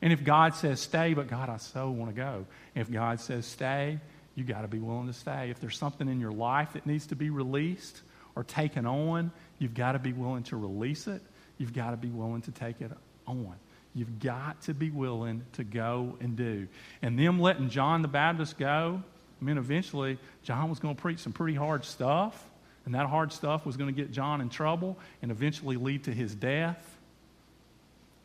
And 0.00 0.12
if 0.12 0.22
God 0.22 0.54
says 0.54 0.80
stay, 0.80 1.14
but 1.14 1.28
God, 1.28 1.48
I 1.48 1.56
so 1.56 1.90
want 1.90 2.14
to 2.14 2.16
go. 2.16 2.46
If 2.74 2.90
God 2.90 3.20
says 3.20 3.46
stay, 3.46 3.98
you 4.34 4.44
got 4.44 4.62
to 4.62 4.68
be 4.68 4.78
willing 4.78 5.08
to 5.08 5.12
stay. 5.12 5.50
If 5.50 5.60
there's 5.60 5.76
something 5.76 6.08
in 6.08 6.20
your 6.20 6.30
life 6.30 6.74
that 6.74 6.86
needs 6.86 7.06
to 7.08 7.16
be 7.16 7.30
released, 7.30 8.00
or 8.38 8.44
taken 8.44 8.86
on, 8.86 9.32
you've 9.58 9.74
got 9.74 9.92
to 9.92 9.98
be 9.98 10.12
willing 10.12 10.44
to 10.44 10.56
release 10.56 11.08
it. 11.08 11.20
You've 11.58 11.72
got 11.74 11.90
to 11.90 11.96
be 11.96 12.08
willing 12.08 12.40
to 12.42 12.52
take 12.52 12.80
it 12.80 12.92
on. 13.26 13.56
You've 13.94 14.20
got 14.20 14.62
to 14.62 14.74
be 14.74 14.90
willing 14.90 15.42
to 15.54 15.64
go 15.64 16.16
and 16.20 16.36
do. 16.36 16.68
And 17.02 17.18
them 17.18 17.40
letting 17.40 17.68
John 17.68 18.00
the 18.00 18.08
Baptist 18.08 18.56
go, 18.56 19.02
I 19.40 19.44
mean, 19.44 19.58
eventually, 19.58 20.18
John 20.44 20.70
was 20.70 20.78
going 20.78 20.94
to 20.94 21.02
preach 21.02 21.18
some 21.18 21.32
pretty 21.32 21.56
hard 21.56 21.84
stuff, 21.84 22.48
and 22.86 22.94
that 22.94 23.06
hard 23.06 23.32
stuff 23.32 23.66
was 23.66 23.76
going 23.76 23.92
to 23.92 24.02
get 24.02 24.12
John 24.12 24.40
in 24.40 24.50
trouble 24.50 24.96
and 25.20 25.32
eventually 25.32 25.74
lead 25.74 26.04
to 26.04 26.12
his 26.12 26.32
death. 26.32 26.96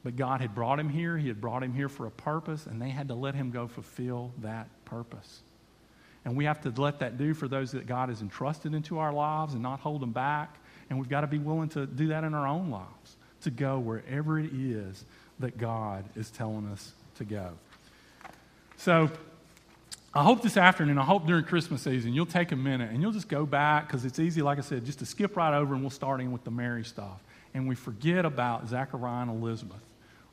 But 0.04 0.16
God 0.16 0.42
had 0.42 0.54
brought 0.54 0.80
him 0.80 0.90
here, 0.90 1.18
He 1.18 1.28
had 1.28 1.42
brought 1.42 1.64
him 1.64 1.74
here 1.74 1.90
for 1.90 2.06
a 2.06 2.12
purpose, 2.12 2.68
and 2.68 2.80
they 2.80 2.90
had 2.90 3.08
to 3.08 3.16
let 3.16 3.34
him 3.34 3.50
go 3.50 3.68
fulfill 3.68 4.32
that 4.44 4.68
purpose. 4.86 5.42
And 6.26 6.38
we 6.38 6.46
have 6.46 6.62
to 6.62 6.82
let 6.82 7.00
that 7.00 7.18
do 7.18 7.34
for 7.34 7.48
those 7.48 7.72
that 7.72 7.86
God 7.86 8.10
has 8.10 8.22
entrusted 8.22 8.74
into 8.74 9.00
our 9.00 9.12
lives 9.12 9.54
and 9.54 9.62
not 9.62 9.80
hold 9.80 10.02
them 10.02 10.12
back. 10.12 10.58
And 10.90 11.00
we've 11.00 11.10
got 11.10 11.22
to 11.22 11.28
be 11.28 11.40
willing 11.40 11.70
to 11.70 11.86
do 11.86 12.08
that 12.08 12.24
in 12.24 12.34
our 12.34 12.48
own 12.48 12.70
lives, 12.70 13.18
to 13.42 13.52
go 13.52 13.80
wherever 13.80 14.40
it 14.40 14.54
is 14.54 15.04
that 15.40 15.58
God 15.58 16.06
is 16.16 16.30
telling 16.30 16.68
us 16.68 16.94
to 17.16 17.26
go. 17.26 17.52
So, 18.78 19.10
I 20.16 20.22
hope 20.22 20.44
this 20.44 20.58
afternoon, 20.58 21.00
I 21.00 21.04
hope 21.04 21.26
during 21.26 21.44
Christmas 21.44 21.82
season, 21.82 22.14
you'll 22.14 22.28
take 22.28 22.52
a 22.52 22.56
minute 22.56 22.92
and 22.92 23.02
you'll 23.02 23.14
just 23.14 23.28
go 23.28 23.48
back 23.48 23.88
because 23.88 24.06
it's 24.06 24.20
easy, 24.20 24.44
like 24.44 24.60
I 24.60 24.62
said, 24.62 24.86
just 24.86 25.00
to 25.00 25.08
skip 25.08 25.36
right 25.36 25.56
over 25.56 25.74
and 25.74 25.82
we'll 25.82 25.90
start 25.90 26.22
in 26.22 26.32
with 26.32 26.44
the 26.44 26.52
Mary 26.52 26.84
stuff. 26.84 27.24
And 27.56 27.68
we 27.68 27.74
forget 27.74 28.24
about 28.24 28.68
Zachariah 28.68 29.24
and 29.24 29.32
Elizabeth. 29.32 29.82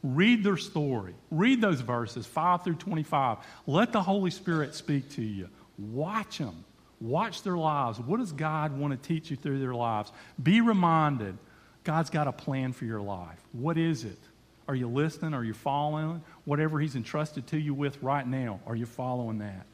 Read 0.03 0.45
their 0.45 0.59
story. 0.59 1.15
Read 1.31 1.63
those 1.63 1.81
verses, 1.81 2.27
5 2.27 2.63
through 2.63 2.75
25. 2.75 3.39
Let 3.67 3.93
the 3.93 4.03
Holy 4.03 4.31
Spirit 4.31 4.75
speak 4.75 5.09
to 5.13 5.23
you. 5.23 5.49
Watch 5.81 6.39
them. 6.39 6.65
Watch 7.01 7.43
their 7.43 7.57
lives. 7.57 7.99
What 7.99 8.21
does 8.21 8.33
God 8.33 8.77
want 8.77 9.01
to 9.01 9.09
teach 9.09 9.31
you 9.31 9.37
through 9.37 9.59
their 9.59 9.75
lives? 9.75 10.13
Be 10.43 10.61
reminded 10.61 11.39
God's 11.83 12.11
got 12.11 12.29
a 12.29 12.33
plan 12.33 12.73
for 12.73 12.85
your 12.85 13.01
life. 13.01 13.41
What 13.53 13.79
is 13.79 14.05
it? 14.05 14.19
Are 14.69 14.75
you 14.75 14.87
listening? 14.87 15.33
Are 15.33 15.43
you 15.43 15.55
following? 15.55 16.23
Whatever 16.45 16.79
He's 16.79 16.95
entrusted 16.95 17.47
to 17.49 17.59
you 17.59 17.73
with 17.73 18.01
right 18.03 18.27
now, 18.27 18.61
are 18.67 18.77
you 18.77 18.87
following 18.87 19.39
that? 19.39 19.67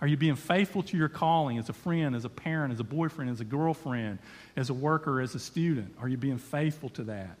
Are 0.00 0.08
you 0.08 0.16
being 0.16 0.34
faithful 0.34 0.82
to 0.82 0.96
your 0.96 1.08
calling 1.08 1.58
as 1.58 1.68
a 1.68 1.72
friend, 1.72 2.16
as 2.16 2.24
a 2.24 2.28
parent, 2.28 2.72
as 2.72 2.80
a 2.80 2.84
boyfriend, 2.84 3.30
as 3.30 3.40
a 3.40 3.44
girlfriend, 3.44 4.18
as 4.56 4.68
a 4.68 4.74
worker, 4.74 5.20
as 5.20 5.36
a 5.36 5.38
student? 5.38 5.94
Are 6.00 6.08
you 6.08 6.16
being 6.16 6.38
faithful 6.38 6.88
to 6.90 7.04
that? 7.04 7.38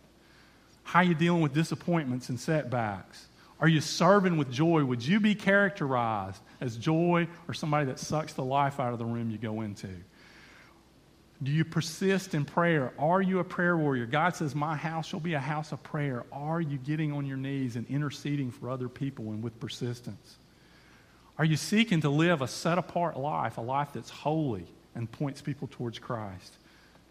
How 0.84 1.00
are 1.00 1.04
you 1.04 1.14
dealing 1.14 1.42
with 1.42 1.54
disappointments 1.54 2.28
and 2.28 2.38
setbacks? 2.38 3.26
Are 3.62 3.68
you 3.68 3.80
serving 3.80 4.38
with 4.38 4.50
joy? 4.50 4.84
Would 4.84 5.06
you 5.06 5.20
be 5.20 5.36
characterized 5.36 6.42
as 6.60 6.76
joy 6.76 7.28
or 7.46 7.54
somebody 7.54 7.86
that 7.86 8.00
sucks 8.00 8.32
the 8.32 8.42
life 8.42 8.80
out 8.80 8.92
of 8.92 8.98
the 8.98 9.04
room 9.04 9.30
you 9.30 9.38
go 9.38 9.60
into? 9.60 9.88
Do 11.40 11.52
you 11.52 11.64
persist 11.64 12.34
in 12.34 12.44
prayer? 12.44 12.92
Are 12.98 13.22
you 13.22 13.38
a 13.38 13.44
prayer 13.44 13.76
warrior? 13.76 14.06
God 14.06 14.34
says, 14.34 14.56
My 14.56 14.74
house 14.74 15.06
shall 15.06 15.20
be 15.20 15.34
a 15.34 15.40
house 15.40 15.70
of 15.70 15.80
prayer. 15.84 16.24
Are 16.32 16.60
you 16.60 16.76
getting 16.76 17.12
on 17.12 17.24
your 17.24 17.36
knees 17.36 17.76
and 17.76 17.86
interceding 17.88 18.50
for 18.50 18.68
other 18.68 18.88
people 18.88 19.26
and 19.26 19.44
with 19.44 19.58
persistence? 19.60 20.38
Are 21.38 21.44
you 21.44 21.56
seeking 21.56 22.00
to 22.00 22.10
live 22.10 22.42
a 22.42 22.48
set 22.48 22.78
apart 22.78 23.16
life, 23.16 23.58
a 23.58 23.60
life 23.60 23.90
that's 23.94 24.10
holy 24.10 24.66
and 24.96 25.10
points 25.10 25.40
people 25.40 25.68
towards 25.68 26.00
Christ? 26.00 26.52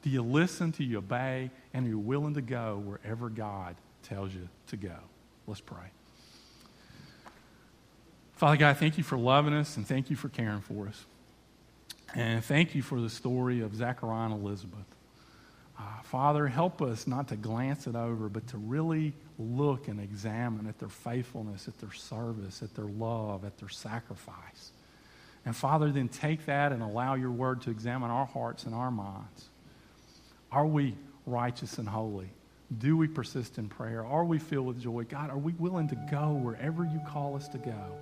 Do 0.01 0.09
you 0.09 0.21
listen? 0.21 0.71
Do 0.71 0.83
you 0.83 0.97
obey? 0.97 1.49
And 1.73 1.85
are 1.85 1.89
you 1.89 1.99
willing 1.99 2.33
to 2.33 2.41
go 2.41 2.81
wherever 2.85 3.29
God 3.29 3.77
tells 4.03 4.33
you 4.33 4.49
to 4.67 4.75
go? 4.75 4.95
Let's 5.47 5.61
pray. 5.61 5.91
Father 8.41 8.57
God, 8.57 8.77
thank 8.77 8.97
you 8.97 9.03
for 9.03 9.19
loving 9.19 9.53
us 9.53 9.77
and 9.77 9.87
thank 9.87 10.09
you 10.09 10.15
for 10.15 10.27
caring 10.27 10.61
for 10.61 10.87
us. 10.87 11.05
And 12.15 12.43
thank 12.43 12.73
you 12.73 12.81
for 12.81 12.99
the 12.99 13.07
story 13.07 13.61
of 13.61 13.75
Zachariah 13.75 14.31
and 14.31 14.33
Elizabeth. 14.33 14.79
Uh, 15.77 15.83
Father, 16.05 16.47
help 16.47 16.81
us 16.81 17.05
not 17.05 17.27
to 17.27 17.35
glance 17.35 17.85
it 17.85 17.95
over, 17.95 18.29
but 18.29 18.47
to 18.47 18.57
really 18.57 19.13
look 19.37 19.87
and 19.87 19.99
examine 19.99 20.65
at 20.65 20.79
their 20.79 20.89
faithfulness, 20.89 21.67
at 21.67 21.77
their 21.77 21.91
service, 21.91 22.63
at 22.63 22.73
their 22.73 22.85
love, 22.85 23.45
at 23.45 23.59
their 23.59 23.69
sacrifice. 23.69 24.71
And 25.45 25.55
Father, 25.55 25.91
then 25.91 26.07
take 26.07 26.47
that 26.47 26.71
and 26.71 26.81
allow 26.81 27.13
your 27.13 27.29
word 27.29 27.61
to 27.61 27.69
examine 27.69 28.09
our 28.09 28.25
hearts 28.25 28.63
and 28.63 28.73
our 28.73 28.89
minds. 28.89 29.49
Are 30.51 30.65
we 30.65 30.95
righteous 31.27 31.77
and 31.77 31.87
holy? 31.87 32.31
Do 32.75 32.97
we 32.97 33.07
persist 33.07 33.59
in 33.59 33.69
prayer? 33.69 34.03
Are 34.03 34.25
we 34.25 34.39
filled 34.39 34.65
with 34.65 34.81
joy? 34.81 35.03
God, 35.03 35.29
are 35.29 35.37
we 35.37 35.53
willing 35.53 35.89
to 35.89 36.07
go 36.09 36.31
wherever 36.31 36.83
you 36.83 37.01
call 37.07 37.35
us 37.35 37.47
to 37.49 37.59
go? 37.59 37.99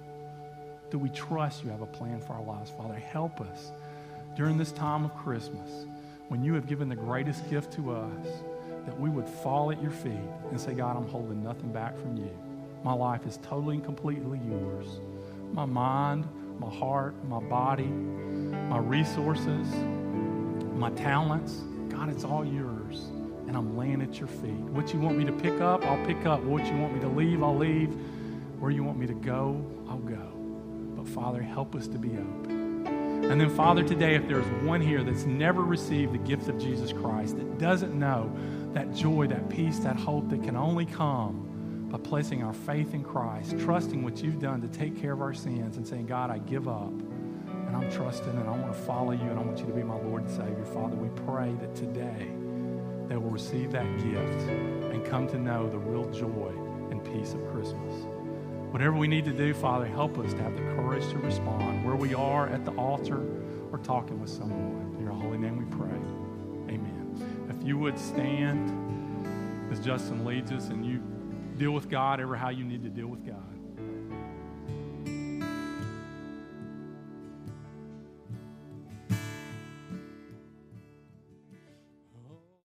Do 0.90 0.98
we 0.98 1.10
trust 1.10 1.64
you 1.64 1.70
have 1.70 1.82
a 1.82 1.88
plan 1.88 2.20
for 2.20 2.34
our 2.34 2.44
lives? 2.44 2.72
Father, 2.72 2.96
help 2.96 3.42
us 3.42 3.72
during 4.36 4.58
this 4.58 4.72
time 4.72 5.06
of 5.06 5.16
Christmas 5.18 5.86
when 6.30 6.44
you 6.44 6.54
have 6.54 6.68
given 6.68 6.90
the 6.90 6.96
greatest 6.96 7.48
gift 7.50 7.74
to 7.74 7.92
us 7.92 8.28
that 8.86 9.00
we 9.00 9.10
would 9.10 9.28
fall 9.28 9.72
at 9.72 9.82
your 9.82 9.92
feet 9.92 10.14
and 10.50 10.60
say, 10.60 10.74
God, 10.74 10.98
I'm 10.98 11.08
holding 11.08 11.44
nothing 11.44 11.72
back 11.72 11.98
from 12.00 12.18
you. 12.18 12.32
My 12.84 12.94
life 12.94 13.28
is 13.28 13.38
totally 13.44 13.76
and 13.76 13.86
completely 13.86 14.40
yours. 14.48 15.00
My 15.52 15.66
mind, 15.66 16.28
my 16.60 16.70
heart, 16.70 17.14
my 17.26 17.40
body, 17.40 17.88
my 17.88 18.80
resources, 18.80 19.68
my 20.76 20.90
talents, 20.92 21.62
God, 21.90 22.10
it's 22.10 22.24
all 22.24 22.46
yours. 22.46 23.10
And 23.48 23.58
I'm 23.58 23.78
laying 23.78 24.02
at 24.02 24.20
your 24.20 24.28
feet. 24.28 24.52
What 24.52 24.94
you 24.94 25.00
want 25.00 25.18
me 25.18 25.26
to 25.26 25.32
pick 25.32 25.60
up, 25.60 25.84
I'll 25.84 26.06
pick 26.06 26.26
up. 26.26 26.42
What 26.44 26.66
you 26.68 26.78
want 26.78 26.94
me 26.94 27.00
to 27.02 27.08
leave, 27.08 27.44
I'll 27.44 27.58
leave. 27.58 27.90
Where 28.60 28.72
you 28.72 28.84
want 28.84 29.00
me 29.00 29.08
to 29.08 29.14
go, 29.14 29.66
I'll 29.90 29.98
go. 29.98 30.39
But 31.00 31.08
Father, 31.08 31.42
help 31.42 31.76
us 31.76 31.88
to 31.88 31.98
be 31.98 32.10
open. 32.10 32.86
And 33.32 33.40
then, 33.40 33.50
Father, 33.50 33.84
today, 33.84 34.16
if 34.16 34.28
there's 34.28 34.46
one 34.66 34.82
here 34.82 35.02
that's 35.02 35.24
never 35.24 35.62
received 35.62 36.14
the 36.14 36.18
gift 36.18 36.50
of 36.50 36.60
Jesus 36.60 36.92
Christ, 36.92 37.38
that 37.38 37.58
doesn't 37.58 37.98
know 37.98 38.30
that 38.74 38.94
joy, 38.94 39.28
that 39.28 39.48
peace, 39.48 39.80
that 39.80 39.96
hope 39.96 40.28
that 40.30 40.44
can 40.44 40.58
only 40.58 40.86
come 40.86 41.88
by 41.90 42.00
placing 42.00 42.44
our 42.44 42.52
faith 42.52 42.94
in 42.94 43.02
Christ, 43.02 43.58
trusting 43.60 44.04
what 44.04 44.22
you've 44.22 44.42
done 44.42 44.60
to 44.60 44.68
take 44.68 45.00
care 45.00 45.14
of 45.14 45.22
our 45.22 45.34
sins, 45.34 45.78
and 45.78 45.88
saying, 45.88 46.08
God, 46.08 46.32
I 46.32 46.40
give 46.40 46.68
up 46.68 46.92
and 46.92 47.78
I'm 47.78 47.90
trusting 47.90 48.38
and 48.38 48.50
I 48.50 48.52
want 48.52 48.74
to 48.74 48.80
follow 48.80 49.12
you 49.14 49.22
and 49.22 49.40
I 49.40 49.42
want 49.42 49.58
you 49.60 49.68
to 49.68 49.74
be 49.74 49.84
my 49.84 49.96
Lord 49.96 50.24
and 50.24 50.32
Savior. 50.32 50.66
Father, 50.66 50.98
we 50.98 51.08
pray 51.24 51.56
that 51.62 51.76
today 51.76 52.28
they 53.08 53.16
will 53.16 53.30
receive 53.30 53.72
that 53.72 53.88
gift 54.00 54.50
and 54.50 55.06
come 55.06 55.30
to 55.30 55.38
know 55.38 55.70
the 55.70 55.80
real 55.80 56.12
joy 56.12 56.52
and 56.92 57.02
peace 57.06 57.34
of 57.34 57.50
Christmas. 57.54 58.19
Whatever 58.72 58.96
we 58.96 59.08
need 59.08 59.26
to 59.26 59.34
do, 59.34 59.54
Father, 59.54 59.88
help 59.88 60.20
us 60.20 60.32
to 60.34 60.44
have 60.44 60.56
the 60.56 60.62
courage 60.62 61.08
to 61.10 61.18
respond 61.18 61.84
where 61.84 61.96
we 61.96 62.14
are 62.14 62.48
at 62.48 62.66
the 62.66 62.72
altar 62.74 63.26
or 63.72 63.80
talking 63.80 64.22
with 64.22 64.30
someone. 64.30 64.96
In 64.98 65.04
your 65.04 65.12
holy 65.12 65.40
name 65.40 65.58
we 65.58 65.66
pray. 65.76 65.90
Amen. 66.74 67.48
If 67.50 67.68
you 67.68 67.80
would 67.80 67.98
stand 67.98 68.70
as 69.72 69.80
Justin 69.80 70.24
leads 70.24 70.52
us 70.52 70.70
and 70.70 70.86
you 70.86 71.02
deal 71.58 71.72
with 71.72 71.90
God 71.90 72.20
ever 72.20 72.36
how 72.36 72.50
you 72.50 72.64
need 72.64 72.84
to 72.84 72.90
deal 72.90 73.08
with 73.08 73.26
God. 73.26 73.59